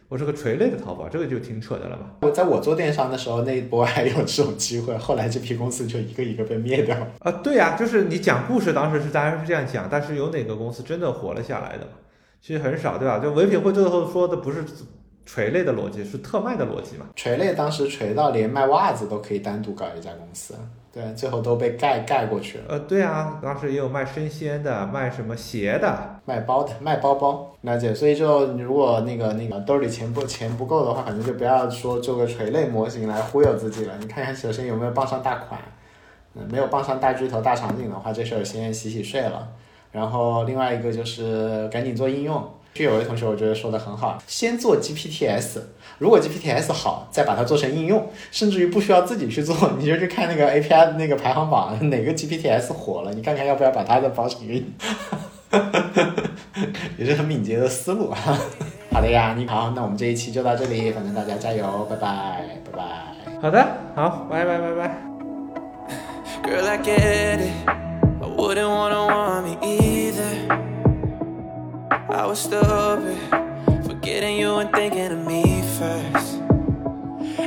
[0.07, 2.14] 我是个垂类的淘宝，这个就挺扯的了吧？
[2.22, 6.96] 我在我做电商的时候，那一波还有这种机会，后来这批公司就一个一个被灭掉。
[7.18, 11.88] 啊，对呀，就是你讲故事，当时是大家是这样讲，但是有哪个公司真的活了下来的？
[12.40, 13.18] 其实很少，对吧？
[13.18, 14.64] 就唯品会最后说的不是
[15.26, 17.07] 垂类的逻辑，是特卖的逻辑嘛？
[17.16, 20.55] 垂类当时垂到连卖袜子都可以单独搞一家公司。
[20.99, 22.64] 对，最后都被盖盖过去了。
[22.70, 27.55] 呃，对啊，当时也有卖生鲜的，卖什么鞋的，卖包的，卖包包。
[27.61, 33.94] 了解，所以就你如果那个那个兜里钱不钱不够的话，反正就不要说做个垂类模型来忽悠自己了。
[34.01, 35.61] 你看看，首先有没有傍上大款，
[36.34, 39.49] 嗯，没有傍上大巨头大场景的话，这事儿先洗洗睡了。
[39.92, 42.44] 然后另外一个就是赶紧做应用。
[42.75, 45.59] 就有位同学，我觉得说的很好，先做 GPTs，
[45.99, 54.55] 如果 GPTs 好，再把它做成应用，甚至于不需要自己去做，你就去看那个 API 的那个排行榜，哪个 GPTs 火了，你看看要不要把它的包成应
[55.51, 55.61] 用，
[56.97, 58.12] 也是很敏捷的思路。
[58.91, 62.85] 好的呀，你好，那我们这一期就到这里，反正大家加油，拜拜，拜拜。
[63.41, 65.03] 好的，好，拜拜拜拜。
[66.43, 67.53] Girl, I get it.
[67.66, 70.68] I wouldn't wanna want me either.
[72.11, 73.19] I was stupid,
[73.85, 76.41] forgetting you and thinking of me first.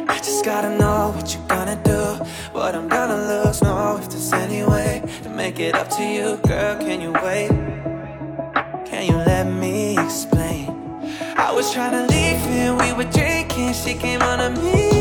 [0.07, 3.59] I just gotta know what you're gonna do, what I'm gonna lose.
[3.63, 6.77] Know if there's any way to make it up to you, girl.
[6.77, 7.49] Can you wait?
[8.85, 10.67] Can you let me explain?
[11.37, 13.73] I was trying to leave and we were drinking.
[13.73, 15.00] She came on to me.